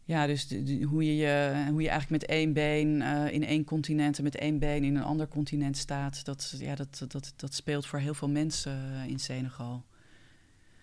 [0.05, 0.49] ja, dus
[0.85, 3.03] hoe, je, je, hoe je eigenlijk met één been
[3.33, 7.05] in één continent en met één been in een ander continent staat, dat, ja, dat,
[7.09, 9.85] dat, dat speelt voor heel veel mensen in Senegal.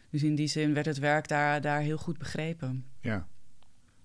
[0.10, 2.86] Dus in die zin werd het werk daar, daar heel goed begrepen.
[3.00, 3.28] Ja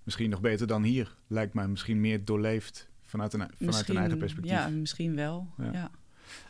[0.07, 1.17] misschien nog beter dan hier.
[1.27, 4.53] Lijkt mij misschien meer doorleefd vanuit een, vanuit een eigen perspectief.
[4.53, 5.49] Ja, misschien wel.
[5.57, 5.73] Ja.
[5.73, 5.91] ja.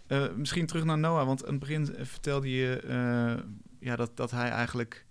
[0.09, 3.45] Uh, misschien terug naar Noah, want aan het begin vertelde je uh,
[3.81, 5.07] ja, dat, dat hij eigenlijk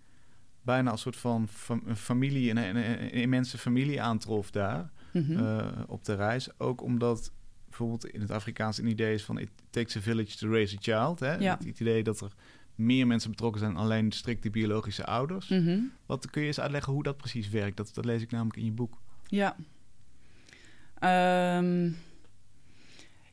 [0.62, 5.38] bijna als soort van fam familie, een, een, een, immense familie aantrof daar mm -hmm.
[5.38, 6.60] uh, op de reis.
[6.60, 7.32] Ook omdat
[7.66, 10.80] bijvoorbeeld in het Afrikaans een idee is van it takes a village to raise a
[10.82, 11.20] child.
[11.20, 11.34] Hè?
[11.34, 11.58] Ja.
[11.58, 12.32] Het, het idee dat er
[12.76, 15.48] meer mensen betrokken zijn alleen strikt de biologische ouders.
[15.50, 15.92] Mm -hmm.
[16.06, 17.78] Wat kun je eens uitleggen hoe dat precies werkt?
[17.78, 19.02] Dat, dat lees ik namelijk in je boek.
[19.28, 19.56] Ja.
[21.58, 21.98] Um,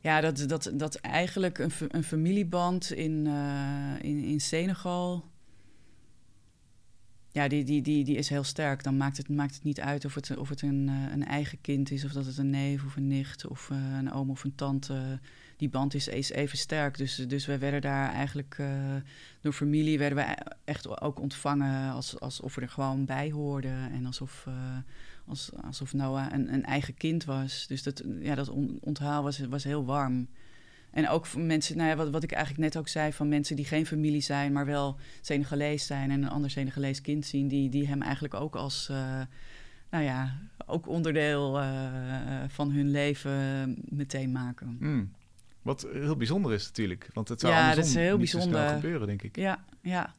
[0.01, 5.31] ja, dat, dat, dat eigenlijk een, een familieband in, uh, in, in Senegal.
[7.33, 8.83] Ja, die, die, die, die is heel sterk.
[8.83, 11.61] Dan maakt het, maakt het niet uit of het, of het een, uh, een eigen
[11.61, 14.45] kind is, of dat het een neef of een nicht of uh, een oom of
[14.45, 15.21] een tante
[15.57, 16.97] die band is, even sterk.
[16.97, 18.69] Dus, dus we werden daar eigenlijk uh,
[19.41, 23.93] door familie werden we echt ook ontvangen als, alsof we er gewoon bij hoorden.
[23.93, 24.47] En alsof,
[25.27, 27.67] als, alsof Noah een, een, eigen kind was.
[27.67, 28.49] Dus dat, ja, dat
[28.81, 30.29] onthaal was, was heel warm.
[30.93, 33.57] En ook voor mensen, nou ja, wat, wat ik eigenlijk net ook zei, van mensen
[33.57, 37.69] die geen familie zijn, maar wel Senegalees zijn en een ander Senegalees kind zien, die,
[37.69, 39.21] die hem eigenlijk ook als, uh,
[39.91, 41.61] nou ja, ook onderdeel
[42.49, 44.77] van hun leven meteen maken.
[44.81, 45.13] Mm.
[45.63, 47.09] Wat heel bijzonder is natuurlijk.
[47.13, 49.37] Want het zou ja, dat is heel bijzonder gebeuren, denk ik.
[49.37, 50.15] Ja, ja.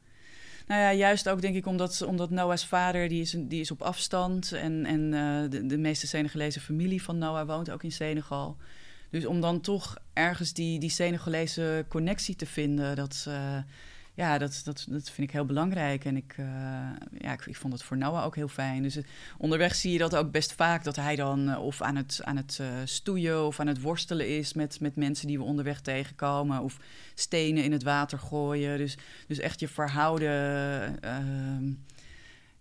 [0.66, 3.82] Nou ja, juist ook denk ik omdat, omdat Noah's vader, die is, die is op
[3.82, 4.52] afstand.
[4.52, 8.56] En, en uh, de, de meeste Senegalese familie van Noah woont ook in Senegal.
[9.14, 13.56] Dus om dan toch ergens die, die Senegalese connectie te vinden, dat, uh,
[14.14, 16.04] ja, dat, dat, dat vind ik heel belangrijk.
[16.04, 16.46] En ik, uh,
[17.18, 18.82] ja, ik, ik, vond het voor Noah ook heel fijn.
[18.82, 18.98] Dus
[19.38, 22.60] onderweg zie je dat ook best vaak, dat hij dan of aan het, aan het
[22.84, 26.60] stoeien of aan het worstelen is met, met mensen die we onderweg tegenkomen.
[26.60, 26.78] Of
[27.14, 28.78] stenen in het water gooien.
[28.78, 28.96] Dus,
[29.26, 30.30] dus echt je verhouden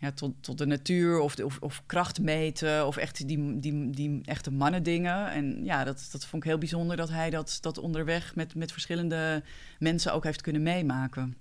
[0.03, 2.87] ja, tot, tot de natuur of, of, of kracht meten.
[2.87, 5.31] Of echt die, die, die echte mannendingen.
[5.31, 8.71] En ja, dat, dat vond ik heel bijzonder dat hij dat, dat onderweg met, met
[8.71, 9.43] verschillende
[9.79, 11.37] mensen ook heeft kunnen meemaken.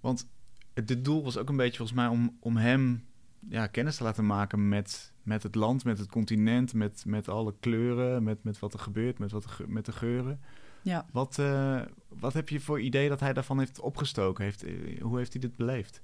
[0.00, 0.26] Want
[0.74, 3.04] het doel was ook een beetje volgens mij om, om hem
[3.48, 7.54] ja, kennis te laten maken met, met het land, met het continent, met, met alle
[7.60, 10.40] kleuren, met, met wat er gebeurt, met, wat er, met de geuren.
[10.82, 11.06] Ja.
[11.12, 14.44] Wat, uh, wat heb je voor idee dat hij daarvan heeft opgestoken?
[14.44, 16.02] Heeft, eh, hoe heeft hij dit beleefd?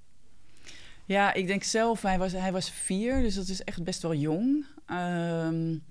[1.10, 4.14] Ja, ik denk zelf, hij was, hij was vier, dus dat is echt best wel
[4.14, 4.64] jong.
[4.90, 5.82] Um,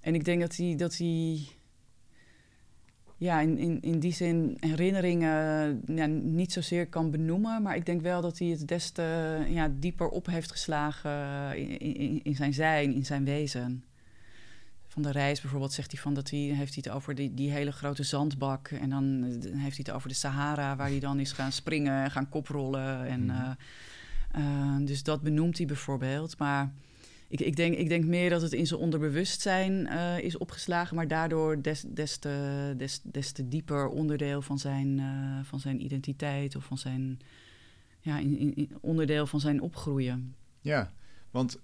[0.00, 1.46] en ik denk dat hij, dat hij
[3.16, 7.62] ja, in, in, in die zin herinneringen ja, niet zozeer kan benoemen.
[7.62, 11.78] Maar ik denk wel dat hij het des te ja, dieper op heeft geslagen in,
[11.78, 13.84] in, in zijn zijn, in zijn wezen
[14.86, 17.50] van de reis bijvoorbeeld zegt hij van dat hij heeft hij het over die, die
[17.50, 21.32] hele grote zandbak en dan heeft hij het over de Sahara waar hij dan is
[21.32, 23.50] gaan springen en gaan koprollen en uh,
[24.36, 26.72] uh, dus dat benoemt hij bijvoorbeeld, maar
[27.28, 31.08] ik, ik, denk, ik denk meer dat het in zijn onderbewustzijn uh, is opgeslagen, maar
[31.08, 35.02] daardoor des, des, te, des, des te dieper onderdeel van zijn,
[35.44, 37.18] van zijn identiteit of van zijn
[38.00, 40.34] ja, in, in, onderdeel van zijn opgroeien.
[40.60, 40.92] Ja,
[41.30, 41.58] want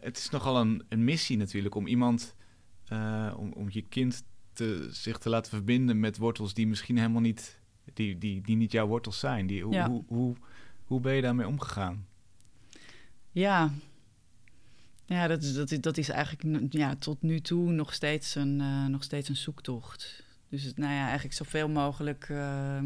[0.00, 2.34] het is nogal een, een missie natuurlijk om iemand
[3.36, 7.60] om, om je kind te, zich te laten verbinden met wortels die misschien helemaal niet,
[7.94, 9.46] die, die, die niet jouw wortels zijn.
[9.46, 9.88] Die, hoe, ja.
[9.88, 10.34] hoe, hoe,
[10.84, 12.06] hoe ben je daarmee omgegaan?
[13.32, 13.70] Ja,
[15.06, 18.86] ja dat, is, dat, dat is eigenlijk ja, tot nu toe nog steeds een, uh,
[18.86, 20.24] nog steeds een zoektocht.
[20.48, 22.82] Dus nou ja, eigenlijk zoveel mogelijk, uh,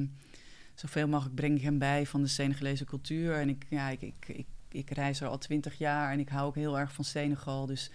[0.75, 3.35] zoveel mogelijk breng ik hem bij van de Senegalese cultuur.
[3.35, 6.55] En ik, ja, ik, ik, ik, reis er al twintig jaar en ik hou ook
[6.55, 7.67] heel erg van Senegal.
[7.67, 7.91] Dus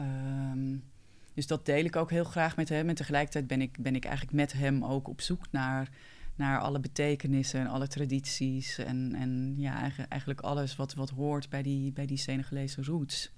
[0.00, 0.82] um,
[1.34, 2.88] dus dat deel ik ook heel graag met hem.
[2.88, 5.88] En tegelijkertijd ben ik, ben ik eigenlijk met hem ook op zoek naar,
[6.42, 8.78] naar alle betekenissen en alle tradities.
[8.78, 13.32] En, en ja, eigenlijk alles wat, wat hoort bij die, bij die Senegalese roots.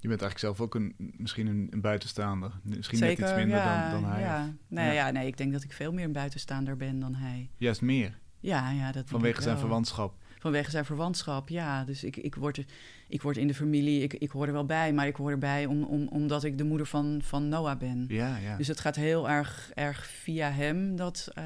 [0.00, 2.52] Je bent eigenlijk zelf ook een, misschien een, een buitenstaander.
[2.62, 4.20] Misschien Zeker, net iets minder ja, dan, dan hij.
[4.20, 4.54] Ja.
[4.68, 4.92] Nee, ja.
[4.92, 5.10] ja.
[5.10, 7.50] nee, ik denk dat ik veel meer een buitenstaander ben dan hij.
[7.56, 8.18] Juist meer?
[8.40, 10.16] Ja, ja dat Vanwege zijn verwantschap?
[10.44, 11.48] Vanwege zijn verwantschap.
[11.48, 12.64] Ja, dus ik, ik, word,
[13.08, 15.66] ik word in de familie, ik, ik hoor er wel bij, maar ik hoor erbij
[15.66, 18.04] om, om, omdat ik de moeder van, van Noah ben.
[18.08, 18.56] Ja, ja.
[18.56, 21.44] Dus het gaat heel erg, erg via hem dat, uh,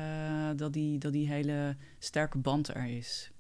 [0.57, 3.31] dat, die, dat die hele sterke band er is.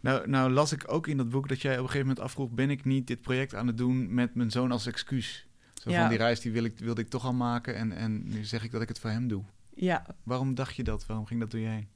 [0.00, 2.50] Nou, nou las ik ook in dat boek dat jij op een gegeven moment afvroeg...
[2.50, 5.46] ben ik niet dit project aan het doen met mijn zoon als excuus?
[5.74, 6.00] Zo ja.
[6.00, 8.64] van die reis die wil ik, wilde ik toch al maken en, en nu zeg
[8.64, 9.42] ik dat ik het voor hem doe.
[9.74, 10.06] Ja.
[10.22, 11.06] Waarom dacht je dat?
[11.06, 11.88] Waarom ging dat door je heen?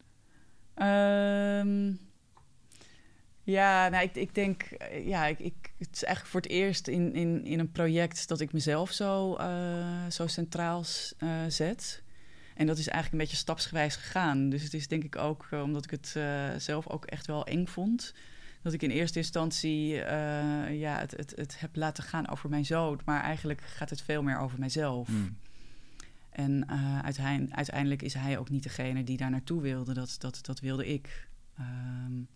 [0.78, 1.98] Um,
[3.46, 6.88] ja, nou, ik, ik denk, eh, ja, ik, ik, het is eigenlijk voor het eerst
[6.88, 10.84] in, in, in een project dat ik mezelf zo, uh, zo centraal
[11.18, 12.02] uh, zet.
[12.54, 14.48] En dat is eigenlijk een beetje stapsgewijs gegaan.
[14.48, 16.16] Dus het is denk ik ook omdat ik het
[16.62, 18.14] zelf ook echt wel eng vond.
[18.62, 19.86] Dat ik in eerste instantie
[20.70, 23.00] ja, het, het, het heb laten gaan over mijn zoon.
[23.04, 25.08] Maar eigenlijk gaat het veel meer over mijzelf.
[25.08, 25.36] Mm.
[26.30, 26.68] En
[27.54, 29.94] uiteindelijk is hij ook niet degene die daar naartoe wilde.
[29.94, 31.28] Dat, dat, dat wilde ik.
[31.60, 32.28] Um,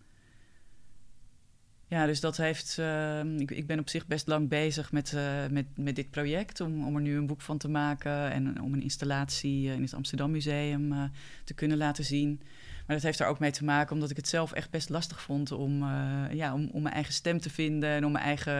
[1.91, 2.77] ja, dus dat heeft.
[2.79, 6.61] Uh, ik, ik, ben op zich best lang bezig met, uh, met, met dit project.
[6.61, 8.31] Om, om er nu een boek van te maken.
[8.31, 11.03] En om een installatie uh, in het Amsterdam Museum eh,
[11.43, 12.41] te kunnen laten zien.
[12.87, 15.21] Maar dat heeft er ook mee te maken omdat ik het zelf echt best lastig
[15.21, 15.83] vond om,
[16.31, 17.89] ja, om, om mijn eigen stem te vinden.
[17.89, 18.51] En om mijn eigen,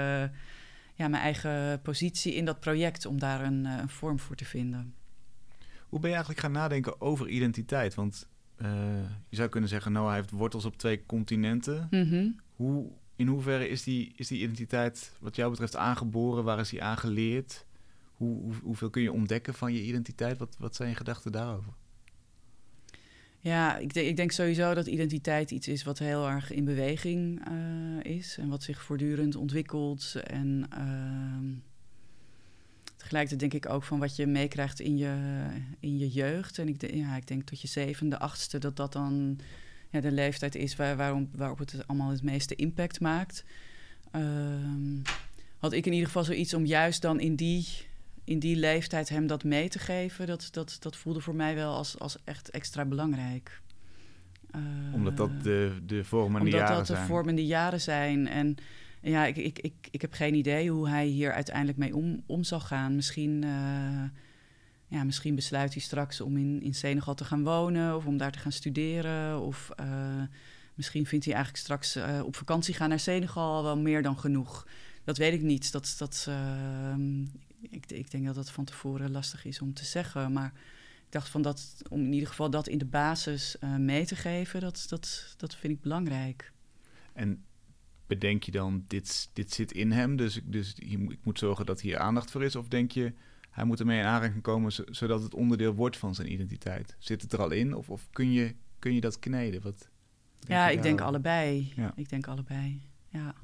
[0.96, 3.06] ja, mijn eigen positie in dat project.
[3.06, 4.94] Om daar een, een vorm voor te vinden.
[5.89, 7.96] Hoe ben je eigenlijk gaan nadenken over identiteit?
[7.96, 8.30] Want
[9.30, 11.88] je zou kunnen zeggen, nou, hij heeft wortels op twee continenten.
[11.91, 12.39] Mm -hmm.
[12.56, 16.43] Hoe in hoeverre is die, is die identiteit wat jou betreft aangeboren?
[16.43, 17.65] Waar is die aangeleerd?
[18.13, 20.38] Hoe, hoe, hoeveel kun je ontdekken van je identiteit?
[20.38, 21.73] Wat, wat zijn je gedachten daarover?
[23.39, 28.15] Ja, ik, ik denk sowieso dat identiteit iets is wat heel erg in beweging uh,
[28.17, 30.15] is en wat zich voortdurend ontwikkelt.
[30.15, 31.57] En uh,
[32.95, 35.45] tegelijkertijd denk ik ook van wat je meekrijgt in je,
[35.79, 36.57] in je jeugd.
[36.57, 39.39] En ik, ja, ik denk tot je zevende, achtste, dat dat dan
[39.91, 43.43] ja, de leeftijd is waar, waarom, waarop het allemaal het meeste impact maakt.
[44.15, 45.01] Um,
[45.58, 47.67] had ik in ieder geval zoiets om juist dan in die,
[48.23, 50.27] in die leeftijd hem dat mee te geven.
[50.27, 53.62] Dat, dat, dat voelde voor mij wel als, als echt extra belangrijk.
[54.93, 57.08] omdat dat de, de vormende omdat jaren dat de zijn.
[57.08, 58.27] vormende jaren zijn.
[58.27, 58.56] En
[59.01, 62.43] ja, ik, ik, ik, ik heb geen idee hoe hij hier uiteindelijk mee om, om
[62.43, 62.95] zal gaan.
[62.95, 64.04] Misschien, eh,
[64.91, 68.32] ja, misschien besluit hij straks om in, in Senegal te gaan wonen of om daar
[68.32, 69.41] te gaan studeren.
[69.41, 70.21] Of eh,
[70.73, 74.67] misschien vindt hij eigenlijk straks eh, op vakantie gaan naar Senegal wel meer dan genoeg.
[75.04, 75.71] Dat weet ik niet.
[75.71, 77.21] Dat, dat, ehm,
[77.62, 80.32] ik, ik denk dat dat van tevoren lastig is om te zeggen.
[80.32, 80.51] Maar
[81.06, 84.15] ik dacht van dat, om in ieder geval dat in de basis eh, mee te
[84.15, 86.51] geven, dat, dat, dat vind ik belangrijk.
[87.13, 87.43] En
[88.08, 91.97] bedenk je dan, dit, dit zit in hem, dus, dus ik moet zorgen dat hier
[91.97, 92.56] aandacht voor is?
[92.56, 93.13] Of denk je,
[93.51, 96.95] hij moet ermee in aanraking komen zo- zodat het onderdeel wordt van zijn identiteit?
[96.99, 99.61] Zit het er al in of, of kun, je, kun je dat kneden?
[99.61, 99.89] Wat
[100.39, 101.73] Ja, ik denk allebei.
[101.75, 101.91] Ja.
[101.95, 102.81] Ik denk allebei.
[103.07, 103.35] Ja.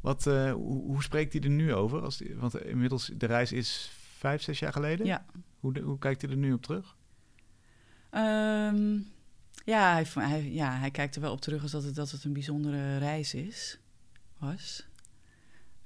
[0.00, 2.02] Wat, eh, hoe, hoe spreekt hij er nu over?
[2.02, 5.06] Als die, want inmiddels, de reis is vijf, zes jaar geleden.
[5.06, 5.24] Ja.
[5.60, 6.96] Hoe, hoe kijkt hij er nu op terug?
[8.10, 8.98] Ehm,
[9.64, 12.24] ja, hij, hij, ja, hij kijkt er wel op terug als dat het, dat het
[12.24, 13.78] een bijzondere reis is.
[14.38, 14.86] Was.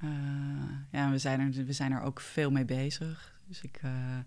[0.01, 0.09] Eh,
[0.91, 3.41] ja, we zijn, er, we zijn er ook veel mee bezig.
[3.47, 4.19] Dus ik, eh,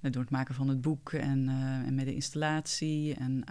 [0.00, 3.14] door het maken van het boek en, eh, en met de installatie.
[3.14, 3.44] En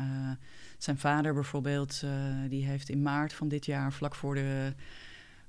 [0.77, 2.03] zijn vader bijvoorbeeld,
[2.49, 4.73] die heeft in maart van dit jaar, vlak voor de,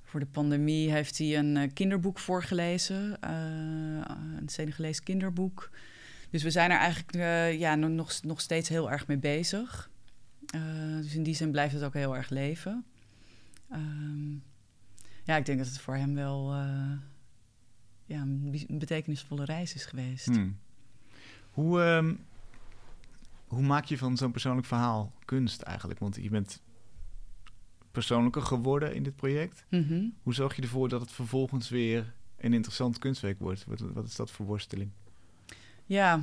[0.02, 3.16] voor de pandemie, heeft hij een kinderboek voorgelezen.
[3.20, 5.70] een Senegalees kinderboek.
[6.30, 7.12] Dus we zijn er eigenlijk
[7.58, 9.90] ja, no- nog, nog steeds heel erg mee bezig.
[11.00, 12.84] Dus in die zin blijft het ook heel erg leven.
[13.70, 14.34] Ehm,
[15.24, 16.92] ja, ik denk dat het voor hem wel eh,
[18.06, 20.26] ja, een, betekenisvolle reis is geweest.
[20.26, 20.58] Hmm.
[21.50, 22.14] Hoe, ehm,
[23.46, 26.00] hoe maak je van zo'n persoonlijk verhaal kunst eigenlijk?
[26.00, 26.60] Want je bent
[27.90, 29.64] persoonlijker geworden in dit project.
[29.68, 30.04] Mhm.
[30.22, 33.64] Hoe zorg je ervoor dat het vervolgens weer een interessant kunstwerk wordt?
[33.64, 34.90] Wat, wat is dat voor worsteling?
[35.86, 36.22] Ja,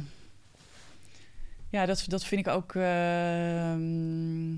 [1.69, 2.75] ja dat, dat vind ik ook.
[2.75, 4.55] ehm,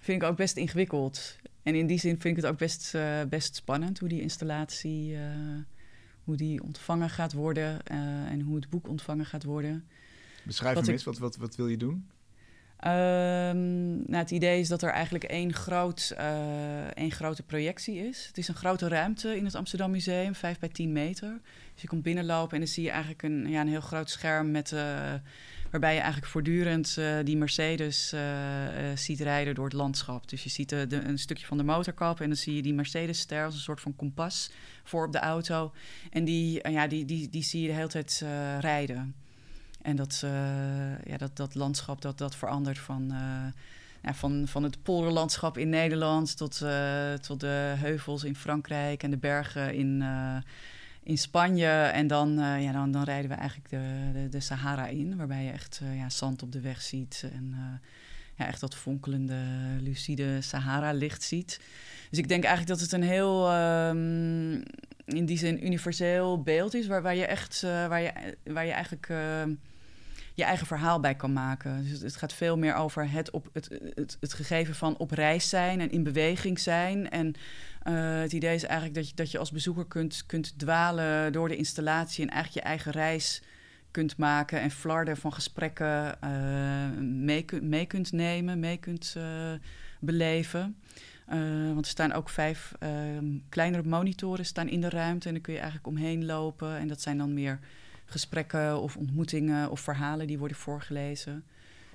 [0.00, 1.36] vind ik ook best ingewikkeld.
[1.64, 5.14] En in die zin vind ik het ook best, eh, best spannend hoe die installatie.
[5.16, 5.20] eh,
[6.24, 7.96] hoe die ontvangen gaat worden eh,
[8.30, 9.84] en hoe het boek ontvangen gaat worden.
[10.42, 11.04] Beschrijf Wat hem ik- eens.
[11.08, 12.06] Wat, wat, wat wil je doen?
[12.84, 18.26] Ehm, nou, het idee is dat er eigenlijk één, groot, eh, één grote projectie is.
[18.26, 21.40] Het is een grote ruimte in het Amsterdam Museum, 5 bij 10 meter.
[21.72, 24.50] Dus je komt binnenlopen en dan zie je eigenlijk een, ja, een heel groot scherm
[24.50, 24.80] met, eh,
[25.70, 28.14] waarbij je eigenlijk voortdurend eh, die Mercedes
[28.94, 30.28] ziet rijden door het landschap.
[30.28, 33.54] Dus je ziet een stukje van de motorkap en dan zie je die Mercedes-ster als
[33.54, 34.50] een soort van kompas
[34.82, 35.72] voor op de auto.
[36.10, 38.24] En die, ja, die, die, die zie je de hele tijd
[38.60, 39.23] rijden.
[39.84, 43.62] En dat, eh, ja, dat, dat landschap dat, dat verandert van, eh,
[44.02, 49.10] ja, van, van het polderlandschap in Nederland tot, eh, tot de heuvels in Frankrijk en
[49.10, 50.04] de bergen in,
[51.02, 51.66] in Spanje.
[51.68, 55.50] En dan, ja, dan, dan rijden we eigenlijk de, de, de Sahara in, waarbij je
[55.50, 57.24] echt ja, zand op de weg ziet.
[57.32, 57.54] En
[58.34, 59.40] ja, echt dat fonkelende,
[59.80, 61.60] lucide Sahara-licht ziet.
[62.10, 64.52] Dus ik denk eigenlijk dat het een heel, ehm,
[65.04, 69.08] in die zin, universeel beeld is, waar, waar je echt, waar, je, waar je eigenlijk
[70.34, 71.84] je eigen verhaal bij kan maken.
[71.84, 75.48] Dus het, gaat veel meer over het, op, het, het, het gegeven van op reis
[75.48, 77.10] zijn en in beweging zijn.
[77.10, 77.34] En
[77.82, 81.48] eh, het idee is eigenlijk dat je, dat je als bezoeker kunt, kunt dwalen door
[81.48, 83.42] de installatie en eigenlijk je eigen reis
[83.90, 86.30] kunt maken en flarden van gesprekken eh,
[87.00, 89.52] mee, mee kunt nemen, mee kunt eh,
[90.00, 90.76] beleven.
[91.74, 95.52] Want er staan ook vijf ehm, kleinere monitoren staan in de ruimte en daar kun
[95.52, 96.76] je eigenlijk omheen lopen.
[96.76, 97.58] En dat zijn dan meer
[98.14, 101.44] gesprekken of ontmoetingen of verhalen die worden voorgelezen.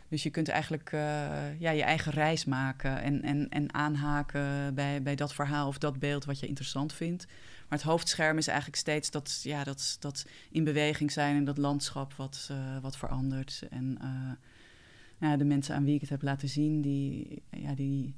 [0.09, 5.01] Dus je kunt eigenlijk eh, ja, je eigen reis maken en, en, en aanhaken bij,
[5.01, 7.25] bij dat verhaal of dat beeld wat je interessant vindt.
[7.67, 11.57] Maar het hoofdscherm is eigenlijk steeds dat, ja, dat, dat in beweging zijn en dat
[11.57, 13.63] landschap wat, eh, wat verandert.
[13.69, 18.13] En eh, ja, de mensen aan wie ik het heb laten zien, die, ja, die,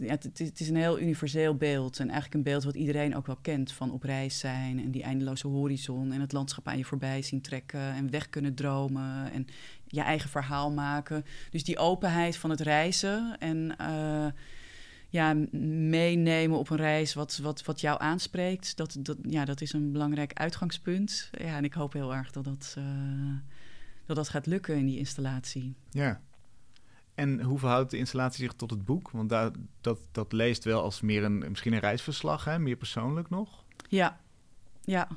[0.00, 1.98] ja, het, is- een heel universeel beeld.
[1.98, 3.72] En eigenlijk een beeld wat iedereen ook wel kent.
[3.72, 6.12] Van op reis zijn en die eindeloze horizon.
[6.12, 7.80] En het landschap aan je voorbij zien trekken.
[7.80, 9.32] En weg kunnen dromen.
[9.32, 9.46] En
[9.86, 11.24] je eigen verhaal maken.
[11.50, 13.36] Dus die openheid van het reizen.
[13.38, 14.26] En eh,
[15.08, 15.34] ja,
[15.88, 18.76] meenemen op een reis wat, wat, wat jou aanspreekt.
[18.76, 21.30] Dat, dat, ja, dat is een belangrijk uitgangspunt.
[21.32, 22.84] Ja, en ik hoop heel erg dat dat, eh,
[24.06, 25.74] dat, dat gaat lukken in die installatie.
[25.90, 26.20] Ja.
[27.16, 29.10] En hoe verhoudt de installatie zich tot het boek?
[29.10, 29.50] Want daar,
[29.80, 32.58] dat, dat leest wel als meer een, misschien een reisverslag, hè?
[32.58, 33.64] meer persoonlijk nog.
[33.88, 34.20] Ja,
[34.84, 35.08] ja.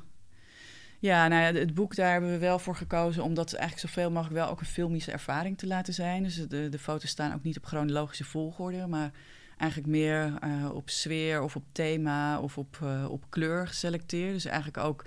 [0.98, 3.22] Ja, nou ja, het boek, daar hebben we wel voor gekozen...
[3.22, 6.22] om dat eigenlijk zoveel mogelijk wel ook een filmische ervaring te laten zijn.
[6.22, 8.86] Dus de, de foto's staan ook niet op chronologische volgorde...
[8.86, 9.10] maar
[9.56, 14.32] eigenlijk meer eh, op sfeer of op thema of op, eh, op kleur geselecteerd.
[14.32, 15.04] Dus eigenlijk ook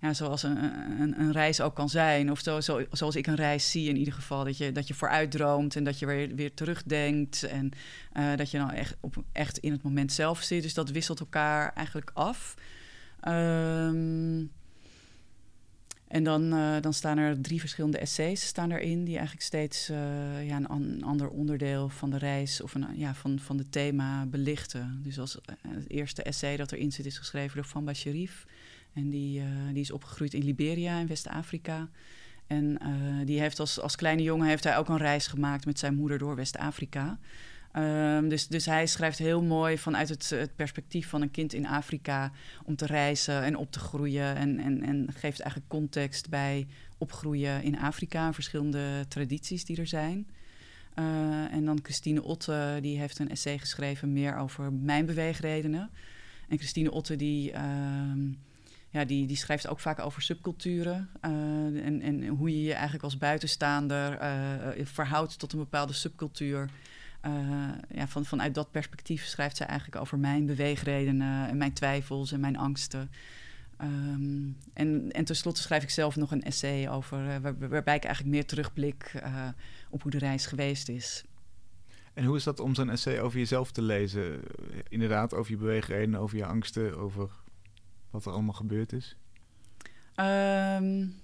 [0.00, 0.56] ja, zoals een,
[1.00, 2.30] een, een, reis ook kan zijn.
[2.30, 4.44] Of zo, zo, zoals ik een reis zie in ieder geval.
[4.44, 7.42] Dat je, dat je vooruit droomt en dat je weer, weer terugdenkt.
[7.42, 7.70] En
[8.16, 10.62] uh, dat je dan echt, op, echt in het moment zelf zit.
[10.62, 12.54] Dus dat wisselt elkaar eigenlijk af.
[13.28, 14.50] Um,
[16.08, 20.46] en dan, uh, dan staan er drie verschillende essays staan erin, die eigenlijk steeds uh,
[20.46, 25.00] ja, een, ander onderdeel van de reis of een, ja, van, van het thema belichten.
[25.02, 25.38] Dus als
[25.68, 28.46] het eerste essay dat erin zit is geschreven door Famba Sharif.
[28.96, 31.88] En die, uh, die is opgegroeid in Liberia in West-Afrika.
[32.46, 32.78] En
[33.24, 36.18] die heeft als, als kleine jongen heeft hij ook een reis gemaakt met zijn moeder
[36.18, 37.18] door West-Afrika.
[37.78, 41.66] Um, dus, dus hij schrijft heel mooi vanuit het, het, perspectief van een kind in
[41.66, 42.32] Afrika
[42.64, 44.36] om te reizen en op te groeien.
[44.36, 46.66] En, en, en geeft eigenlijk context bij
[46.98, 50.26] opgroeien in Afrika, verschillende tradities die er zijn.
[50.98, 55.90] Uh, en dan Christine Otte, die heeft een essay geschreven meer over mijn beweegredenen.
[56.48, 57.60] En Christine Otte, die, uh,
[58.96, 61.08] ja, die, die schrijft ook vaak over subculturen.
[61.24, 61.30] Uh,
[61.86, 66.70] en, en hoe je je eigenlijk als buitenstaander eh, verhoudt tot een bepaalde subcultuur.
[67.94, 72.40] Ja, van, vanuit dat perspectief schrijft zij eigenlijk over mijn beweegredenen en mijn twijfels en
[72.40, 73.10] mijn angsten.
[73.82, 78.34] Um, en, en tenslotte schrijf ik zelf nog een essay over, waar, waarbij ik eigenlijk
[78.34, 79.22] meer terugblik
[79.90, 81.24] op hoe de reis geweest is.
[82.14, 84.40] En hoe is dat om zo'n essay over jezelf te lezen?
[84.88, 87.30] Inderdaad, over je beweegredenen, over je angsten, over
[88.16, 89.16] wat er allemaal gebeurd is?
[90.16, 91.14] Um,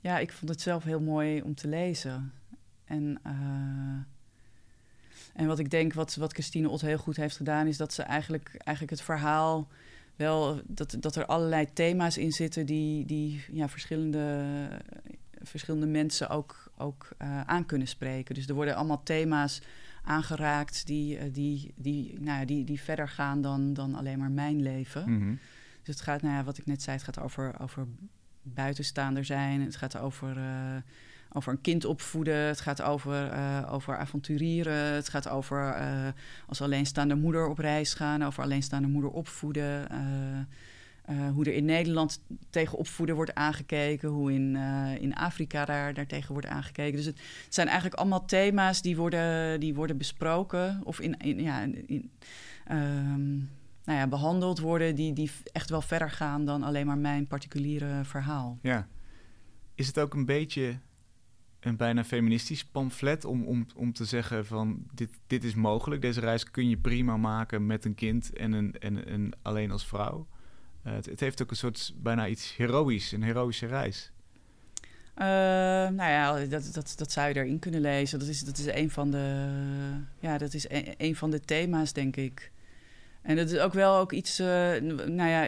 [0.00, 2.32] ja, ik vond het zelf heel mooi om te lezen.
[2.84, 3.20] En
[5.34, 8.02] en wat ik denk, wat, wat Christine Ott heel goed heeft gedaan, is dat ze
[8.02, 9.68] eigenlijk, eigenlijk het verhaal
[10.16, 14.44] wel, dat, dat er allerlei thema's in zitten die, die ja, verschillende,
[15.42, 18.34] verschillende mensen ook, ook uh, aan kunnen spreken.
[18.34, 19.62] Dus er worden allemaal thema's
[20.04, 24.30] aangeraakt die, uh, die, die, nou ja, die, die verder gaan dan, dan alleen maar
[24.30, 25.10] mijn leven.
[25.10, 25.38] Mm -hmm.
[25.82, 27.86] Dus het gaat, nou ja, wat ik net zei, het gaat over, over
[28.42, 29.60] buitenstaander zijn.
[29.60, 30.36] Het gaat over.
[30.36, 30.76] Uh,
[31.34, 32.34] over een kind opvoeden.
[32.34, 34.74] Het gaat over, uh, over avonturieren.
[34.74, 36.08] Het gaat over uh,
[36.46, 38.24] als alleenstaande moeder op reis gaan.
[38.24, 39.86] Over alleenstaande moeder opvoeden.
[41.34, 44.08] Hoe er in Nederland tegen opvoeden wordt aangekeken.
[44.08, 44.56] Hoe in,
[45.00, 46.96] in Afrika daar, daartegen wordt aangekeken.
[46.96, 50.80] Dus het, zijn eigenlijk allemaal thema's die worden, die worden besproken.
[50.84, 52.10] Of in, in ja, in,
[52.70, 53.50] um,
[53.84, 54.94] nou ja, behandeld worden.
[54.94, 58.58] Die, die echt wel verder gaan dan alleen maar mijn particuliere verhaal.
[58.62, 58.88] Ja.
[59.74, 60.78] Is het ook een beetje
[61.60, 66.02] een bijna feministisch pamflet om, om, om te zeggen van dit, dit is mogelijk.
[66.02, 69.86] Deze reis kun je prima maken met een kind en, een, en, en alleen als
[69.86, 70.26] vrouw.
[70.86, 74.12] Uh, het, het, heeft ook een soort bijna iets heroïs, een heroïsche reis.
[75.16, 75.24] Uh,
[75.96, 78.18] nou ja, dat, dat, dat zou je erin kunnen lezen.
[78.18, 79.48] Dat is, dat is een van de,
[80.18, 82.52] ja, dat is een, een van de thema's, denk ik.
[83.22, 84.46] En dat is ook wel ook iets, uh,
[85.06, 85.46] nou ja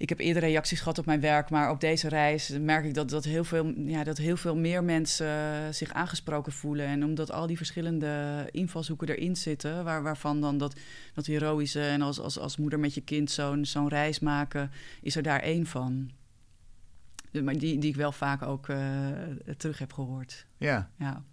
[0.00, 3.10] ik heb eerder reacties gehad op mijn werk, maar op deze reis merk ik dat,
[3.10, 6.86] dat, heel, veel, ja, dat heel veel meer mensen uh, zich aangesproken voelen.
[6.86, 10.74] En omdat al die verschillende invalshoeken erin zitten, waar, waarvan dan dat,
[11.14, 14.70] dat heroïsche en als, als, als moeder met je kind zo'n zo'n reis maken,
[15.02, 16.10] is er daar één van.
[17.42, 18.78] Maar die, die ik wel vaak ook uh,
[19.56, 20.46] terug heb gehoord.
[20.56, 20.90] Ja.
[20.98, 21.24] ja.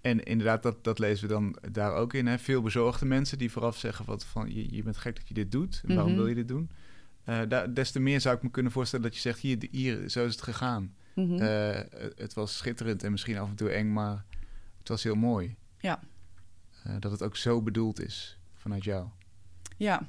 [0.00, 2.26] En inderdaad, dat, dat lezen we dan daar ook in.
[2.26, 2.38] Hè?
[2.38, 5.52] Veel bezorgde mensen die vooraf zeggen wat van, je, je bent gek dat je dit
[5.52, 5.80] doet.
[5.86, 6.16] En waarom mm -hmm.
[6.16, 6.70] wil je dit doen?
[7.28, 10.08] Uh, daar, des te meer zou ik me kunnen voorstellen dat je zegt: hier, hier
[10.08, 10.94] zo is het gegaan.
[11.14, 11.42] Mm -hmm.
[11.42, 11.80] uh,
[12.16, 14.24] het was schitterend en misschien af en toe eng, maar
[14.78, 15.56] het was heel mooi.
[15.78, 16.00] Ja.
[16.86, 19.06] Uh, dat het ook zo bedoeld is vanuit jou.
[19.76, 20.06] Ja.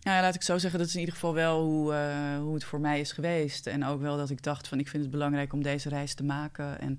[0.00, 1.94] Nou ja, laat ik zo zeggen, dat is in ieder geval wel hoe,
[2.40, 3.66] hoe het voor mij is geweest.
[3.66, 6.24] En ook wel dat ik dacht van ik vind het belangrijk om deze reis te
[6.24, 6.80] maken.
[6.80, 6.98] En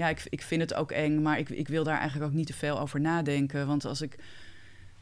[0.00, 2.46] ja, ik, ik vind het ook eng, maar ik, ik wil daar eigenlijk ook niet
[2.46, 3.66] te veel over nadenken.
[3.66, 4.18] Want als ik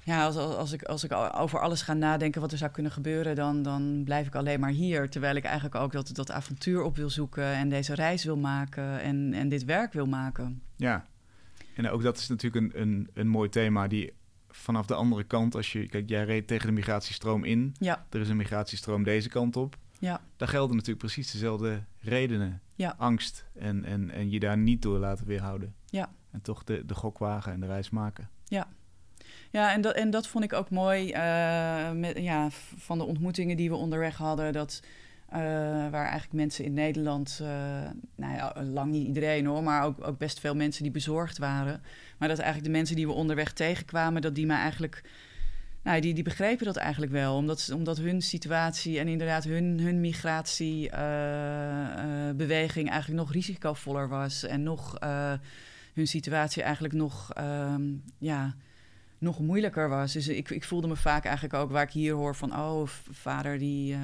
[0.04, 3.34] ja, als, als, ik, als ik over alles ga nadenken wat er zou kunnen gebeuren,
[3.34, 5.10] dan, dan blijf ik alleen maar hier.
[5.10, 9.00] Terwijl ik eigenlijk ook dat, dat avontuur op wil zoeken en deze reis wil maken
[9.00, 10.62] en, en dit werk wil maken.
[10.76, 11.06] Ja,
[11.74, 14.12] en ook dat is natuurlijk een, een, een mooi thema die
[14.48, 17.74] vanaf de andere kant, als je, kijk, jij reed tegen de migratiestroom in.
[17.78, 18.06] Ja.
[18.10, 19.76] Er is een migratiestroom deze kant op.
[19.98, 20.20] Ja.
[20.36, 22.62] Daar gelden natuurlijk precies dezelfde redenen.
[22.78, 22.94] Ja.
[22.98, 25.74] Angst en, en, en je daar niet door laten weerhouden.
[25.86, 26.10] Ja.
[26.30, 28.28] En toch de, de gok wagen en de reis maken.
[28.44, 28.66] Ja.
[29.50, 33.56] Ja, en dat, en dat vond ik ook mooi uh, met, ja, van de ontmoetingen
[33.56, 34.52] die we onderweg hadden.
[34.52, 34.82] Dat,
[35.32, 35.38] uh,
[35.90, 37.48] waar eigenlijk mensen in Nederland, uh,
[38.16, 41.82] nou ja, lang niet iedereen hoor, maar ook, ook best veel mensen die bezorgd waren.
[42.18, 45.02] Maar dat eigenlijk de mensen die we onderweg tegenkwamen, dat die mij eigenlijk.
[45.88, 50.00] Nou, die, die begrepen dat eigenlijk wel, omdat, omdat hun situatie en inderdaad hun, hun
[50.00, 54.44] migratiebeweging eigenlijk nog risicovoller was.
[54.44, 54.96] En nog
[55.94, 58.54] hun situatie eigenlijk nog, um, ja,
[59.18, 60.12] nog moeilijker was.
[60.12, 62.56] Dus ik, ik voelde me vaak eigenlijk ook waar ik hier hoor van...
[62.56, 63.96] oh, vader die,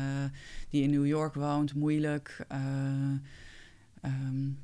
[0.70, 2.46] die in New York woont, moeilijk.
[2.52, 3.22] Um,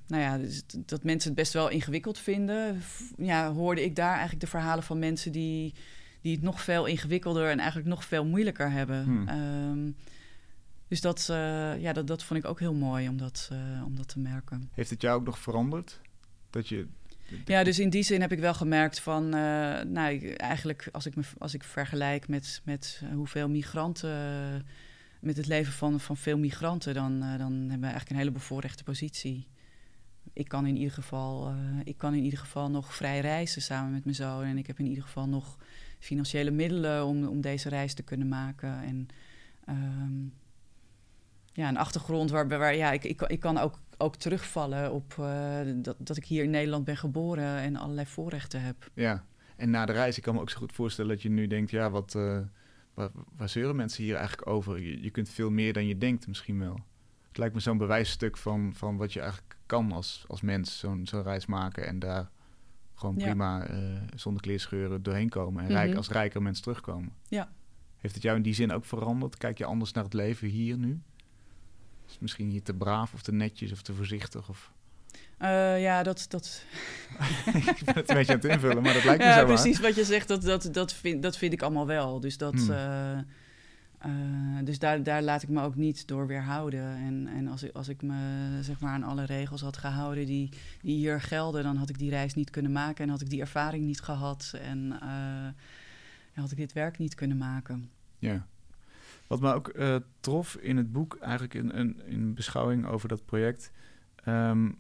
[0.06, 2.82] nou ja, dus dat mensen het best wel ingewikkeld vinden.
[3.16, 5.74] Ja, hoorde ik daar eigenlijk de verhalen van mensen die,
[6.20, 7.50] die het nog veel ingewikkelder...
[7.50, 9.04] en eigenlijk nog veel moeilijker hebben.
[9.04, 9.28] Hmm.
[9.28, 9.96] Um,
[10.88, 13.50] dus dat, uh, ja, dat, dat vond ik ook heel mooi om dat,
[13.84, 14.68] om dat te merken.
[14.72, 16.00] Heeft het jou ook nog veranderd?
[16.50, 16.86] Dat je
[17.44, 19.30] ja, dus in die zin heb ik wel gemerkt van, uh,
[19.80, 24.66] nou, eigenlijk als ik, me, als ik vergelijk met, met hoeveel migranten,
[25.20, 28.82] met het leven van, van veel migranten, dan, dan hebben we eigenlijk een hele bevoorrechte
[28.82, 29.46] positie.
[30.32, 31.54] Ik kan, in ieder geval,
[31.84, 34.44] ik kan in ieder geval nog vrij reizen samen met mijn zoon.
[34.44, 35.56] En ik heb in ieder geval nog
[36.00, 38.82] financiële middelen om, om deze reis te kunnen maken.
[38.82, 39.08] En
[39.68, 40.32] um,
[41.52, 45.60] ja, een achtergrond waar, waar ja, ik, ik, ik kan ook ook terugvallen op uh,
[45.76, 48.90] dat, dat ik hier in Nederland ben geboren en allerlei voorrechten heb.
[48.94, 49.24] Ja,
[49.56, 51.70] en na de reis, ik kan me ook zo goed voorstellen dat je nu denkt,
[51.70, 52.38] ja, wat, uh,
[52.94, 54.80] waar, waar zeuren mensen hier eigenlijk over?
[54.80, 56.80] Je, je kunt veel meer dan je denkt misschien wel.
[57.28, 61.06] Het lijkt me zo'n bewijsstuk van, van wat je eigenlijk kan als, als mens, zo'n
[61.06, 62.30] zo'n reis maken en daar
[63.00, 63.76] gewoon prima uh,
[64.14, 65.96] zonder kleerscheuren doorheen komen en rijk, mhm.
[65.96, 67.12] als rijker mens terugkomen.
[67.28, 67.48] Ja.
[67.96, 69.36] Heeft het jou in die zin ook veranderd?
[69.36, 71.00] Kijk je anders naar het leven hier nu?
[72.08, 74.48] Is misschien hier te braaf of te netjes of te voorzichtig?
[74.48, 74.72] Of...
[75.42, 76.26] Uh, ja, dat...
[76.28, 76.64] dat...
[77.46, 79.80] ik ben het een beetje aan het invullen, maar dat lijkt me ja, zo precies
[79.80, 82.20] wat je zegt, dat, dat, dat, vind, dat vind ik allemaal wel.
[82.20, 82.70] Dus, dat, hmm.
[82.70, 83.18] uh,
[84.06, 86.96] uh, dus daar, daar laat ik me ook niet door weerhouden.
[86.96, 90.48] En, en als, ik, als ik me zeg maar, aan alle regels had gehouden die,
[90.82, 91.62] die hier gelden...
[91.62, 94.54] dan had ik die reis niet kunnen maken en had ik die ervaring niet gehad...
[94.62, 94.98] en
[96.34, 97.90] had ik dit werk niet kunnen maken.
[98.18, 98.46] Ja.
[99.26, 103.24] Wat me ook uh, trof in het boek, eigenlijk in een in beschouwing over dat
[103.24, 103.72] project.
[104.28, 104.78] Um,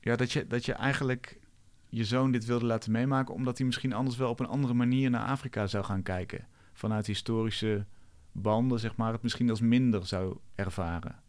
[0.00, 1.40] ja, dat je, dat je eigenlijk
[1.88, 5.10] je zoon dit wilde laten meemaken, omdat hij misschien anders wel op een andere manier
[5.10, 6.46] naar Afrika zou gaan kijken.
[6.72, 7.86] Vanuit historische
[8.32, 11.22] banden, zeg maar, het misschien als minder zou ervaren.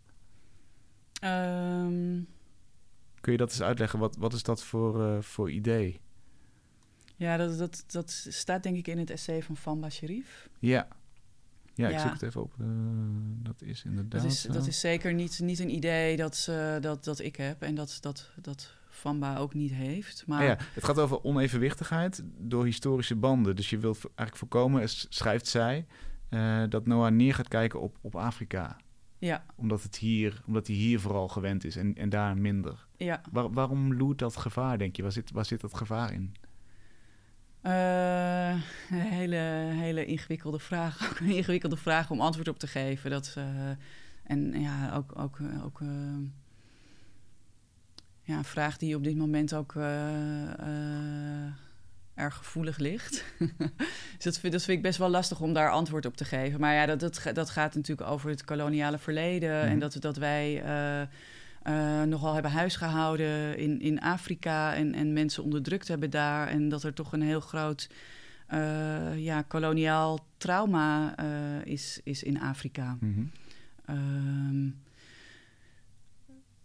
[1.23, 2.27] Um...
[3.21, 3.99] Kun je dat eens uitleggen?
[3.99, 6.01] Wat, wat is dat voor, uh, voor idee?
[7.15, 10.49] Ja, dat, dat, dat staat denk ik in het essay van Famba Sharif.
[10.59, 10.87] Ja.
[11.73, 12.53] Ja, ik zoek het even op.
[12.61, 12.67] Uh,
[13.43, 14.21] dat is inderdaad.
[14.21, 17.61] Dat is, dat is zeker niet, niet een idee dat, uh, dat, dat ik heb
[17.61, 20.23] en dat, dat, dat Famba ook niet heeft.
[20.27, 20.43] Maar...
[20.43, 23.55] Ja, het gaat over onevenwichtigheid door historische banden.
[23.55, 25.85] Dus je wilt eigenlijk voorkomen, schrijft zij,
[26.29, 28.77] uh, dat Noah neer gaat kijken op, op Afrika.
[29.17, 29.45] Ja.
[29.55, 32.87] Omdat, het hier, omdat hij hier vooral gewend is en, en daar minder.
[32.97, 33.21] Ja.
[33.31, 35.01] Waar, waarom loert dat gevaar, denk je?
[35.01, 36.35] Waar zit, waar zit dat gevaar in?
[37.63, 39.35] Uh, een hele,
[39.75, 41.09] hele ingewikkelde vraag.
[41.11, 43.11] Ook een ingewikkelde vraag om antwoord op te geven.
[43.11, 43.69] Dat, uh,
[44.23, 45.79] en ja, ook, ook, ook
[48.23, 49.75] ja, een vraag die op dit moment ook
[52.13, 53.23] erg gevoelig ligt.
[54.15, 56.59] dus dat vind, dat vind ik best wel lastig om daar antwoord op te geven.
[56.59, 59.61] Maar ja, dat, dat, dat gaat natuurlijk over het koloniale verleden.
[59.61, 59.79] En mhm.
[59.79, 60.63] dat, dat wij
[61.67, 66.47] uh, nogal hebben huisgehouden in, in Afrika en, en mensen onderdrukt hebben daar.
[66.47, 67.89] En dat er toch een heel groot
[68.53, 71.25] uh, ja, koloniaal trauma uh,
[71.65, 72.97] is, is in Afrika.
[72.99, 73.31] Mm
[73.85, 74.81] -hmm.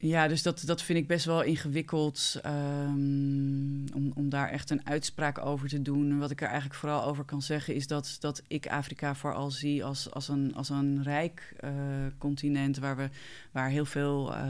[0.01, 4.87] Ja, dus dat, dat vind ik best wel ingewikkeld um, om, om daar echt een
[4.87, 6.19] uitspraak over te doen.
[6.19, 9.85] Wat ik er eigenlijk vooral over kan zeggen is dat, dat ik Afrika vooral zie
[9.85, 11.71] als, als, een, als een rijk uh,
[12.19, 13.09] continent waar, we,
[13.51, 14.35] waar heel veel.
[14.35, 14.43] Uh,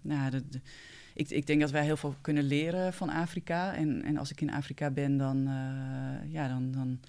[0.00, 0.42] nou,
[1.14, 3.74] ik, ik denk dat wij heel veel kunnen leren van Afrika.
[3.74, 7.00] En, en als ik in Afrika ben, dan, uh, ja, dan, dan,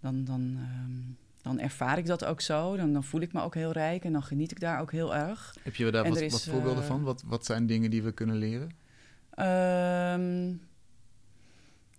[0.00, 2.76] dan, dan um, dan ervaar ik dat ook zo.
[2.76, 5.14] Dan, dan, voel ik me ook heel rijk en dan geniet ik daar ook heel
[5.14, 5.56] erg.
[5.62, 7.02] Heb je daar wat, wat, voorbeelden uh, van?
[7.02, 8.68] Wat, wat zijn dingen die we kunnen leren?
[9.38, 10.60] Um,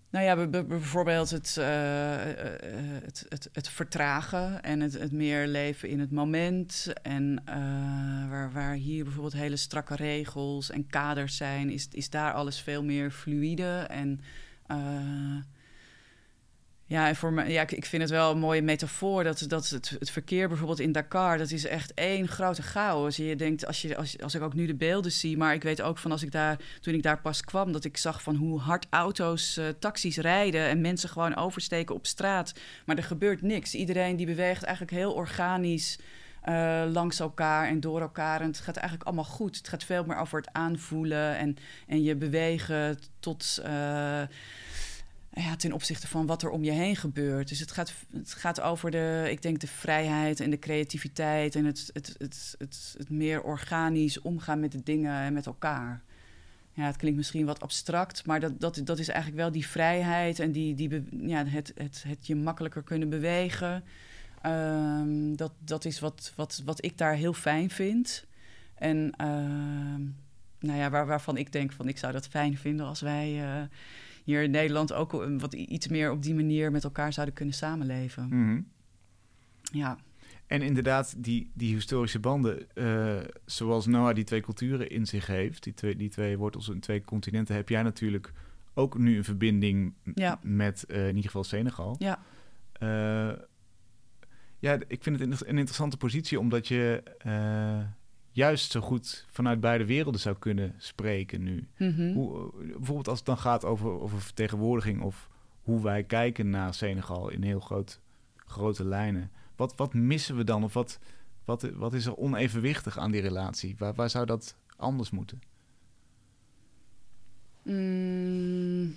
[0.10, 1.66] nou ja, bijvoorbeeld het, uh,
[3.04, 6.94] het, het, het, vertragen en het, het, meer leven in het moment.
[7.02, 12.34] En uh, waar, waar hier bijvoorbeeld hele strakke regels en kaders zijn, is, is daar
[12.34, 14.22] alles veel meer fluïde en
[16.92, 20.12] ja, en voor me, ja, ik, vind het wel een mooie metafoor dat, dat het,
[20.12, 23.16] verkeer bijvoorbeeld in Dakar, dat is echt één grote chaos.
[23.16, 25.82] Je denkt, als, je, als, als ik ook nu de beelden zie, maar ik weet
[25.82, 28.60] ook van als ik daar, toen ik daar pas kwam, dat ik zag van hoe
[28.60, 32.54] hard auto's, uh, taxis rijden en mensen gewoon oversteken op straat.
[32.86, 33.76] Maar er gebeurt niks.
[33.76, 36.00] Iedereen die beweegt eigenlijk heel organisch.
[36.50, 38.42] Uh, langs elkaar en door elkaar.
[38.42, 39.58] En het gaat eigenlijk allemaal goed.
[39.58, 43.62] Het gaat veel meer over het aanvoelen en, en je bewegen tot.
[43.66, 44.22] Uh,
[45.34, 47.48] ja, ten opzichte van wat er om je heen gebeurt.
[47.48, 51.66] Dus het gaat, het gaat over de, ik denk, de vrijheid en de creativiteit en
[51.66, 56.02] het, het, het, het, het, meer organisch omgaan met de dingen en met elkaar.
[56.74, 60.40] ja, het klinkt misschien wat abstract, maar dat, dat, dat is eigenlijk wel die vrijheid
[60.40, 63.84] en die, die, ja, het, het, het je makkelijker kunnen bewegen.
[64.42, 68.26] Ehm, dat, dat is wat, wat, wat ik daar heel fijn vind.
[68.76, 70.02] En ehm,
[70.60, 73.64] nou ja, waar, waarvan ik denk van ik zou dat fijn vinden als wij uh,
[74.24, 78.28] hier in Nederland ook wat iets meer op die manier met elkaar zouden kunnen samenleven.
[78.30, 78.62] Mhm.
[79.62, 79.98] Ja.
[80.48, 85.64] En inderdaad, die, die historische banden, uh, zoals Noah die twee culturen in zich heeft,
[85.64, 88.34] die twee, die twee wortels en twee continenten, heb jij natuurlijk
[88.74, 90.40] ook nu een verbinding ja.
[90.42, 91.96] met uh, in ieder geval Senegal.
[92.00, 92.20] Ja.
[92.80, 93.38] Uh,
[94.60, 97.04] ja, ik vind het een interessante positie, omdat je
[98.32, 101.68] juist zo goed vanuit beide werelden zou kunnen spreken nu.
[101.78, 102.14] Mhm.
[102.14, 105.30] Hoe, bijvoorbeeld als het dan gaat over, over vertegenwoordiging of
[105.62, 108.02] hoe wij kijken naar Senegal in heel groot,
[108.36, 109.32] grote lijnen.
[109.56, 110.64] Wat, wat missen we dan?
[110.64, 111.00] Of wat,
[111.46, 113.76] wat, wat is er onevenwichtig aan die relatie?
[113.78, 115.42] Waar, waar zou dat anders moeten?
[117.64, 118.96] Mm.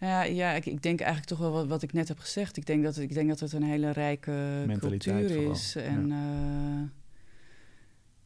[0.00, 2.56] Ja, ja ik, ik, denk eigenlijk toch wel wat, wat, ik net heb gezegd.
[2.56, 5.76] Ik denk dat, ik denk dat het een hele rijke cultuur is.
[5.76, 6.14] En, ja.
[6.14, 6.88] Uh,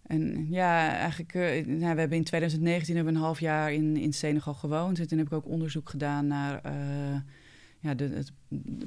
[0.07, 3.97] en ja, eigenlijk, uh, nou, we hebben in 2019 hebben we een half jaar in,
[3.97, 4.99] in Senegal gewoond.
[4.99, 7.17] En toen heb ik ook onderzoek gedaan naar uh,
[7.85, 8.25] ja, de,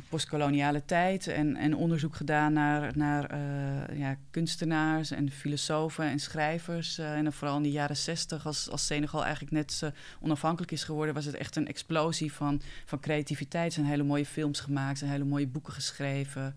[0.09, 6.99] postkoloniale tijd en, en onderzoek gedaan naar, naar uh, ja, kunstenaars en filosofen en schrijvers.
[6.99, 9.91] Uh, en vooral in de jaren zestig, als, als Senegal eigenlijk net
[10.21, 13.65] onafhankelijk is geworden, was het echt een explosie van, van creativiteit.
[13.65, 16.55] Er zijn hele mooie films gemaakt, zijn hele mooie boeken geschreven.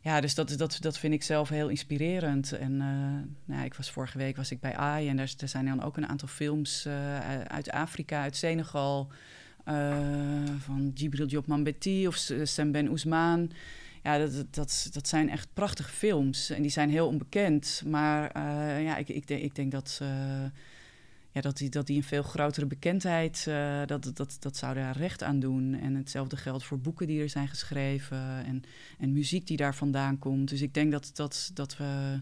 [0.00, 2.52] ja, dus dat, dat, dat vind ik zelf heel inspirerend.
[2.52, 2.76] En
[3.44, 6.08] nou, ik was vorige week was ik bij AI en daar, zijn dan ook een
[6.08, 6.88] aantal films
[7.46, 9.10] uit Afrika, uit Senegal.
[9.68, 13.50] Uh, van Djibril Diop Mambeti of Sam Ben.
[14.02, 16.50] Ja, dat, dat, dat zijn echt prachtige films.
[16.50, 17.82] En die zijn heel onbekend.
[17.86, 20.00] Maar uh, ja, ik, ik, denk, ik denk dat,
[21.30, 23.44] ja, dat, die, dat die een veel grotere bekendheid...
[23.86, 25.74] dat, dat, dat zou daar recht aan doen.
[25.74, 28.44] En hetzelfde geldt voor boeken die er zijn geschreven...
[28.44, 28.62] en,
[28.98, 30.48] en muziek die daar vandaan komt.
[30.48, 32.20] Dus ik denk dat, dat, dat we...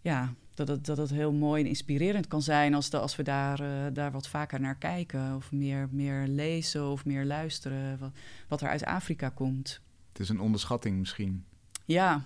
[0.00, 0.34] Ja,
[0.66, 3.60] dat het, dat het heel mooi en inspirerend kan zijn als, de, als we daar,
[3.60, 5.36] uh, daar wat vaker naar kijken.
[5.36, 7.98] Of meer, meer lezen of meer luisteren.
[7.98, 8.10] Wat,
[8.48, 9.80] wat er uit Afrika komt.
[10.12, 11.44] Het is een onderschatting misschien.
[11.84, 12.24] Ja,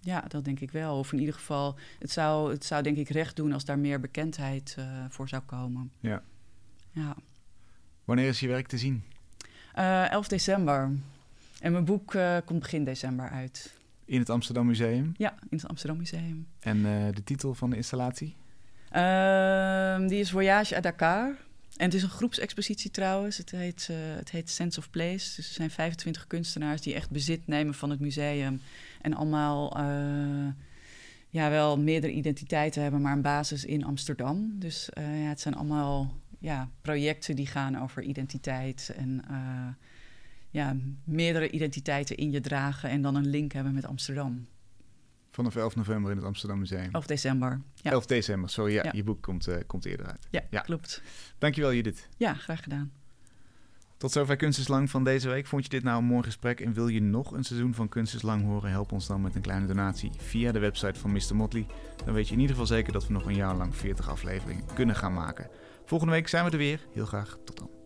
[0.00, 0.98] ja, dat denk ik wel.
[0.98, 4.00] Of in ieder geval, het zou, het zou denk ik recht doen als daar meer
[4.00, 5.90] bekendheid uh, voor zou komen.
[6.00, 6.22] Ja.
[6.90, 7.16] ja.
[8.04, 9.02] Wanneer is je werk te zien?
[9.78, 10.90] Uh, 11 december.
[11.60, 13.77] En mijn boek komt begin december uit.
[14.08, 15.14] In het Amsterdam Museum?
[15.16, 16.46] Ja, in het Amsterdam Museum.
[16.60, 18.36] En uh, de titel van de installatie?
[18.92, 21.26] Uh, die is Voyage à Dakar.
[21.76, 23.36] En het is een groepsexpositie trouwens.
[23.36, 25.36] Het heet, uh, het heet Sense of Place.
[25.36, 28.60] Dus er zijn 25 kunstenaars die echt bezit nemen van het museum.
[29.00, 29.76] En allemaal
[31.28, 34.52] ja, wel meerdere identiteiten hebben, maar een basis in Amsterdam.
[34.54, 39.24] Dus ja, het zijn allemaal ja, projecten die gaan over identiteit en
[40.50, 44.46] ja, meerdere identiteiten in je dragen en dan een link hebben met Amsterdam.
[45.30, 46.88] Vanaf 11 november in het Amsterdam Museum.
[46.92, 47.60] 11 december.
[47.74, 47.90] Ja.
[47.90, 48.72] 11 december, sorry.
[48.72, 48.90] Ja, ja.
[48.94, 50.26] je boek komt, uh, komt eerder uit.
[50.30, 51.02] Ja, ja, klopt.
[51.38, 52.08] Dankjewel Judith.
[52.16, 52.92] Ja, graag gedaan.
[53.98, 55.46] Tot zover Kunst is Lang van deze week.
[55.46, 58.14] Vond je dit nou een mooi gesprek en wil je nog een seizoen van Kunst
[58.14, 58.70] is Lang horen?
[58.70, 61.36] Help ons dan met een kleine donatie via de website van Mr.
[61.36, 61.66] Motley.
[62.04, 64.64] Dan weet je in ieder geval zeker dat we nog een jaar lang 40 afleveringen
[64.74, 65.50] kunnen gaan maken.
[65.84, 66.86] Volgende week zijn we er weer.
[66.92, 67.38] Heel graag.
[67.44, 67.77] Tot dan.